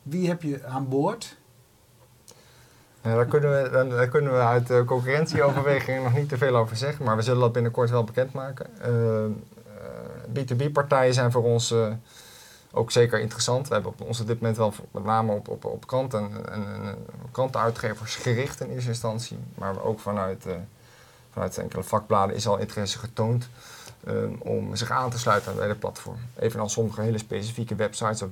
Wie 0.04 0.28
heb 0.28 0.42
je 0.42 0.66
aan 0.66 0.90
boord? 0.90 1.38
Ja, 3.02 3.16
daar, 3.16 3.26
kunnen 3.26 3.64
we, 3.64 3.88
daar, 3.90 4.08
kunnen 4.08 4.32
we 4.32 4.40
uit 4.40 4.70
uh, 4.70 4.86
concurrentieoverwegingen 4.86 6.04
nog 6.10 6.14
niet 6.14 6.30
te 6.30 6.38
veel 6.38 6.56
over 6.56 6.76
zeggen. 6.76 7.06
Maar 7.06 7.16
we 7.16 7.22
zullen 7.22 7.42
dat 7.42 7.52
binnenkort 7.52 7.90
wel 7.90 8.04
bekendmaken. 8.04 8.68
Uh, 8.88 9.26
B2B-partijen 10.34 11.14
zijn 11.14 11.32
voor 11.32 11.44
ons 11.44 11.74
ook 12.76 12.92
zeker 12.92 13.20
interessant. 13.20 13.68
We 13.68 13.74
hebben 13.74 13.92
op 13.92 14.02
ons 14.02 14.20
op 14.20 14.28
dit 14.28 14.40
moment 14.40 14.58
wel 14.58 14.74
met 14.92 15.04
name 15.04 15.32
op, 15.32 15.48
op, 15.48 15.66
op 15.66 15.94
en, 15.94 16.12
en, 16.14 16.52
en 16.52 16.98
krantenuitgevers 17.32 18.16
gericht 18.16 18.62
in 18.62 18.70
eerste 18.70 18.90
instantie. 18.90 19.38
Maar 19.56 19.84
ook 19.84 20.00
vanuit, 20.00 20.46
uh, 20.46 20.54
vanuit 21.32 21.58
enkele 21.58 21.84
vakbladen 21.84 22.36
is 22.36 22.48
al 22.48 22.58
interesse 22.58 23.00
getoond 23.00 23.50
um, 24.08 24.38
om 24.40 24.76
zich 24.76 24.92
aan 24.92 25.10
te 25.10 25.20
sluiten 25.20 25.56
bij 25.56 25.68
de 25.68 25.76
platform. 25.76 26.18
Evenals 26.40 26.74
sommige 26.74 27.02
hele 27.02 27.18
specifieke 27.18 27.76
websites 27.76 28.22
of 28.22 28.30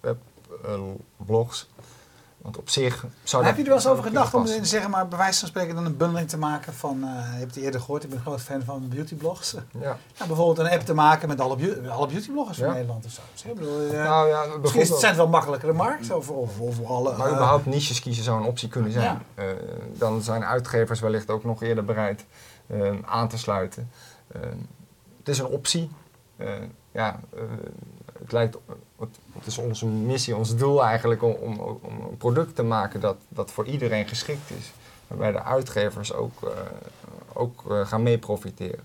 webblogs. 0.00 1.68
Want 2.42 2.58
op 2.58 2.68
zich 2.68 3.06
zou 3.22 3.44
Heb 3.44 3.56
je 3.56 3.62
er 3.62 3.68
wel 3.68 3.76
eens 3.76 3.86
over 3.86 4.04
gedacht 4.04 4.34
om 4.34 4.46
zeg 4.62 4.88
maar, 4.88 5.08
bij 5.08 5.18
wijze 5.18 5.38
van 5.38 5.48
spreken 5.48 5.74
dan 5.74 5.84
een 5.84 5.96
bundeling 5.96 6.28
te 6.28 6.38
maken 6.38 6.74
van, 6.74 6.96
uh, 6.96 7.02
je 7.32 7.38
hebt 7.38 7.54
het 7.54 7.64
eerder 7.64 7.80
gehoord, 7.80 8.02
ik 8.02 8.08
ben 8.08 8.18
een 8.18 8.24
groot 8.24 8.40
fan 8.40 8.62
van 8.62 8.88
beautyblogs. 8.88 9.52
Ja. 9.52 9.98
ja. 10.14 10.26
bijvoorbeeld 10.26 10.58
een 10.58 10.72
app 10.72 10.82
te 10.82 10.94
maken 10.94 11.28
met 11.28 11.40
alle, 11.40 11.88
alle 11.90 12.06
beautybloggers 12.06 12.58
van 12.58 12.66
ja. 12.66 12.72
Nederland 12.72 13.04
of 13.04 13.10
zo. 13.10 13.48
Ik 13.48 13.54
bedoel, 13.54 13.82
uh, 13.82 13.92
nou, 13.92 14.28
ja, 14.28 14.44
misschien 14.60 14.82
is 14.82 14.88
het 14.88 14.98
zijn 14.98 15.16
wel 15.16 15.28
makkelijkere 15.28 15.72
markt 15.72 16.10
of, 16.10 16.30
of, 16.30 16.60
of 16.60 16.84
alle... 16.84 17.16
Maar 17.16 17.30
überhaupt 17.30 17.66
niches 17.66 18.00
kiezen 18.00 18.24
zou 18.24 18.40
een 18.40 18.46
optie 18.46 18.68
kunnen 18.68 18.92
zijn. 18.92 19.22
Ja. 19.36 19.44
Dan 19.92 20.22
zijn 20.22 20.44
uitgevers 20.44 21.00
wellicht 21.00 21.30
ook 21.30 21.44
nog 21.44 21.62
eerder 21.62 21.84
bereid 21.84 22.24
aan 23.04 23.28
te 23.28 23.38
sluiten. 23.38 23.90
het 25.18 25.28
is 25.28 25.38
een 25.38 25.46
optie. 25.46 25.90
ja, 26.92 27.20
het 28.18 28.32
lijkt 28.32 28.56
het 29.32 29.46
is 29.46 29.58
onze 29.58 29.86
missie, 29.86 30.36
ons 30.36 30.56
doel 30.56 30.84
eigenlijk 30.84 31.22
om, 31.22 31.32
om, 31.32 31.58
om, 31.60 32.00
een 32.10 32.16
product 32.16 32.54
te 32.54 32.62
maken 32.62 33.00
dat, 33.00 33.16
dat 33.28 33.50
voor 33.50 33.66
iedereen 33.66 34.08
geschikt 34.08 34.50
is. 34.50 34.72
Waarbij 35.06 35.32
de 35.32 35.42
uitgevers 35.42 36.12
ook, 36.12 36.42
uh, 36.44 36.50
ook 37.32 37.64
uh, 37.68 37.86
gaan 37.86 38.02
mee 38.02 38.18
profiteren. 38.18 38.84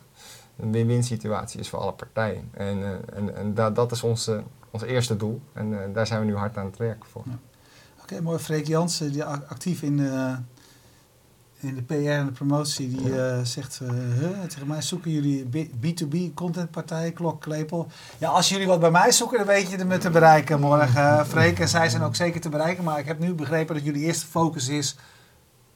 Een 0.60 0.72
win-win 0.72 1.04
situatie 1.04 1.60
is 1.60 1.70
voor 1.70 1.80
alle 1.80 1.92
partijen. 1.92 2.50
En, 2.52 2.78
uh, 2.78 2.90
en, 3.14 3.36
en 3.36 3.54
da, 3.54 3.70
dat 3.70 3.92
is 3.92 4.04
ons, 4.04 4.30
ons 4.72 4.84
eerste 4.84 5.18
doel. 5.18 5.42
En 5.54 5.94
daar 5.94 6.08
zijn 6.08 6.20
we 6.20 6.26
nu 6.26 6.36
hard 6.36 6.58
aan 6.58 6.66
het 6.66 6.78
werken 6.78 7.10
voor. 7.10 7.24
Oké, 8.02 8.22
mooi. 8.22 8.40
Freek 8.40 8.68
Jansen, 8.68 9.12
die 9.12 9.24
actief 9.24 9.82
in 9.82 9.98
de, 9.98 10.38
in 11.60 11.76
de 11.76 11.82
PR 11.82 11.94
en 11.94 12.26
de 12.26 12.32
promotie, 12.32 12.90
die 12.90 13.14
ja. 13.14 13.44
zegt 13.44 13.80
huh, 13.80 14.42
tegen 14.48 14.68
mij, 14.68 14.82
zoeken 14.82 15.12
jullie 15.12 15.70
B2B 15.82 16.34
contentpartijen, 16.34 17.14
klok, 17.14 17.42
klepel. 17.42 17.88
Ja, 18.18 18.30
als 18.30 18.50
jullie 18.50 18.68
wat 18.68 18.80
bij 18.80 18.92
mij 18.92 19.12
zoeken, 19.12 19.38
dan 19.38 19.48
weet 19.48 19.70
je 19.70 19.86
me 19.86 19.98
te 19.98 20.10
bereiken 20.10 20.60
morgen. 20.60 21.26
Freek 21.26 21.60
en 21.60 21.68
zij 21.68 21.90
zijn 21.90 22.04
ook 22.04 22.16
zeker 22.16 22.42
te 22.42 22.50
bereiken, 22.50 22.84
maar 22.84 23.00
ik 23.00 23.06
heb 23.06 23.20
nu 23.20 23.34
begrepen 23.34 23.76
dat 23.76 23.84
jullie 23.84 24.04
eerste 24.04 24.26
focus 24.26 24.70
is 24.70 24.96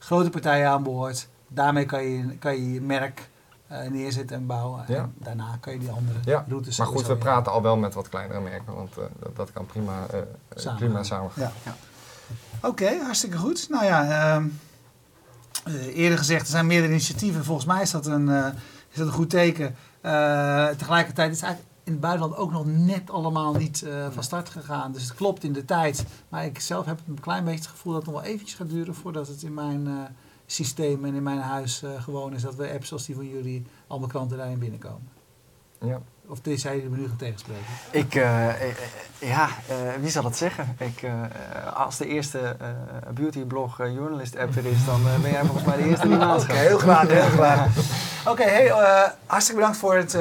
grote 0.04 0.30
partijen 0.30 0.70
aan 0.70 0.84
boord. 0.84 1.28
Daarmee 1.48 1.86
kan 1.86 2.04
je 2.04 2.38
kan 2.38 2.56
je, 2.56 2.74
je 2.74 2.82
merk 2.82 3.30
uh, 3.72 3.78
neerzetten 3.90 4.36
en 4.36 4.46
bouwen. 4.46 4.84
Ja. 4.88 4.96
En 4.96 5.14
daarna 5.18 5.58
kan 5.60 5.74
je 5.74 5.80
die 5.80 5.90
andere 5.90 6.20
ja. 6.26 6.46
routes 6.48 6.78
Maar 6.78 6.88
goed, 6.88 7.08
we 7.08 7.16
praten 7.16 7.52
al 7.52 7.62
wel 7.62 7.78
met 7.78 7.94
wat 7.94 8.10
kleinere 8.10 8.42
merken, 8.42 8.76
want 8.76 8.98
uh, 8.98 9.04
dat, 9.20 9.36
dat, 9.36 9.52
kan 9.52 9.66
prima, 9.66 10.06
uh, 10.14 10.20
samen. 10.56 10.80
prima 10.80 11.04
samen 11.04 11.32
gaan. 11.32 11.44
Ja. 11.44 11.52
ja. 11.64 11.76
Oké, 12.58 12.68
okay, 12.68 13.00
hartstikke 13.00 13.38
goed. 13.38 13.68
Nou 13.70 13.86
ja, 13.86 14.38
uh, 14.38 14.46
eerder 15.94 16.18
gezegd, 16.18 16.42
er 16.42 16.48
zijn 16.48 16.68
meerdere 16.68 16.92
initiatieven. 16.92 17.44
Volgens 17.44 17.68
mij 17.68 17.82
is 17.82 17.92
dat 17.92 18.06
een, 18.06 18.28
uh, 18.28 18.48
is 18.90 18.98
dat 18.98 19.08
een 19.08 19.14
goed 19.14 19.30
teken. 19.30 19.76
Uh, 20.02 20.68
tegelijkertijd 20.68 21.32
is 21.32 21.36
het 21.36 21.46
eigenlijk 21.46 21.76
in 21.84 21.92
het 21.92 22.02
buitenland 22.02 22.36
ook 22.36 22.52
nog 22.52 22.66
net 22.66 23.10
allemaal 23.10 23.54
niet 23.54 23.86
van 24.10 24.24
start 24.24 24.50
gegaan. 24.50 24.92
Dus 24.92 25.04
het 25.04 25.14
klopt 25.14 25.44
in 25.44 25.54
de 25.54 25.66
tijd. 25.66 26.06
Maar 26.30 26.46
ik 26.46 26.60
zelf 26.60 26.86
heb 26.86 27.00
een 27.08 27.20
klein 27.20 27.44
beetje 27.44 27.60
het 27.60 27.70
gevoel 27.70 27.94
dat 27.94 28.02
het 28.02 28.12
nog 28.12 28.22
wel 28.22 28.32
eventjes 28.32 28.58
gaat 28.58 28.70
duren 28.70 28.96
voordat 28.96 29.28
het 29.28 29.44
in 29.44 29.54
mijn 29.54 30.08
systeem 30.46 31.06
en 31.06 31.16
in 31.16 31.24
mijn 31.24 31.40
huis 31.40 31.84
gewoon 31.98 32.34
is 32.34 32.42
dat 32.42 32.56
we 32.56 32.72
apps 32.72 32.88
zoals 32.88 33.06
die 33.06 33.16
van 33.16 33.28
jullie 33.28 33.66
allemaal 33.88 34.10
klanten 34.10 34.38
daarin 34.38 34.60
binnenkomen. 34.60 35.10
Ja. 35.80 36.02
Of 36.28 36.40
zijn 36.44 36.76
jullie 36.76 36.90
me 36.90 36.98
nu 36.98 37.08
gaan 37.08 37.18
tegenspreken? 37.18 37.64
Ik, 37.92 38.16
uh, 38.16 38.48
ja, 39.20 39.50
uh, 39.70 39.76
wie 40.00 40.10
zal 40.10 40.24
het 40.24 40.36
zeggen? 40.36 40.76
Ik, 40.80 41.02
uh, 41.02 41.12
als 41.74 41.98
de 41.98 42.08
eerste 42.08 42.56
beautyblog 43.14 43.78
journalist 43.78 44.38
app 44.38 44.56
er 44.56 44.66
is, 44.66 44.86
dan 44.86 45.02
ben 45.22 45.32
jij 45.32 45.42
volgens 45.44 45.66
mij 45.66 45.78
de 45.78 45.84
eerste 45.84 46.08
die 46.08 46.18
naast 46.18 46.44
Oké, 46.50 46.54
heel 46.54 46.78
graag, 46.78 47.08
heel 47.08 47.30
graag. 47.40 47.68
Oké, 48.20 48.30
okay, 48.30 48.48
hey, 48.48 48.70
hartstikke 49.26 49.60
bedankt 49.60 49.78
voor 49.78 49.96
het, 49.96 50.18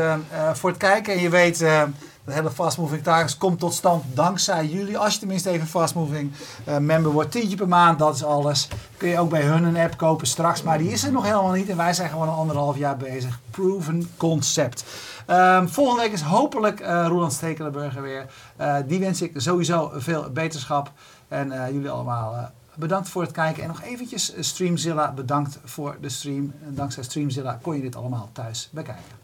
voor 0.53 0.71
het 0.71 0.79
kijken. 0.79 1.13
En 1.13 1.21
je 1.21 1.29
weet, 1.29 1.65
de 2.25 2.33
hele 2.33 2.51
Fast 2.51 2.79
Moving 2.79 3.03
Targets 3.03 3.37
komt 3.37 3.59
tot 3.59 3.75
stand 3.75 4.05
dankzij 4.15 4.67
jullie. 4.67 4.99
Als 4.99 5.13
je 5.13 5.19
tenminste 5.19 5.51
even 5.51 5.67
Fast 5.67 5.95
Moving 5.95 6.33
member 6.81 7.13
wordt, 7.13 7.31
tientje 7.31 7.57
per 7.57 7.69
maand, 7.69 7.99
dat 7.99 8.15
is 8.15 8.25
alles. 8.25 8.69
Kun 8.97 9.09
je 9.09 9.19
ook 9.19 9.31
bij 9.31 9.43
hun 9.43 9.65
een 9.65 9.77
app 9.77 9.97
kopen 9.97 10.27
straks, 10.27 10.63
maar 10.63 10.79
die 10.79 10.91
is 10.91 11.05
er 11.05 11.13
nog 11.13 11.25
helemaal 11.25 11.53
niet. 11.53 11.69
En 11.69 11.77
wij 11.77 11.93
zijn 11.93 12.11
gewoon 12.11 12.29
een 12.29 12.35
anderhalf 12.35 12.77
jaar 12.77 12.97
bezig. 12.97 13.41
Proven 13.51 14.11
concept. 14.17 14.85
Um, 15.27 15.69
volgende 15.69 16.03
week 16.03 16.13
is 16.13 16.21
hopelijk 16.21 16.81
uh, 16.81 17.07
Roland 17.09 17.33
Stekelenburger 17.33 18.03
weer. 18.03 18.27
Uh, 18.61 18.77
die 18.87 19.01
wens 19.01 19.23
ik 19.23 19.33
sowieso 19.37 19.91
veel 19.95 20.31
beterschap. 20.31 20.93
En 21.29 21.73
jullie 21.73 21.91
allemaal 21.91 22.51
bedankt 22.75 23.09
voor 23.09 23.23
het 23.23 23.33
kijken. 23.33 23.63
En 23.63 23.69
nog 23.69 23.83
eventjes 23.83 24.33
Streamzilla 24.39 25.13
bedankt 25.13 25.59
voor 25.65 25.97
de 26.01 26.09
stream. 26.09 26.53
En 26.67 26.75
dankzij 26.75 27.03
Streamzilla 27.03 27.59
kon 27.63 27.77
je 27.77 27.83
dit 27.83 27.97
allemaal 27.97 28.29
thuis 28.33 28.69
bekijken. 28.73 29.20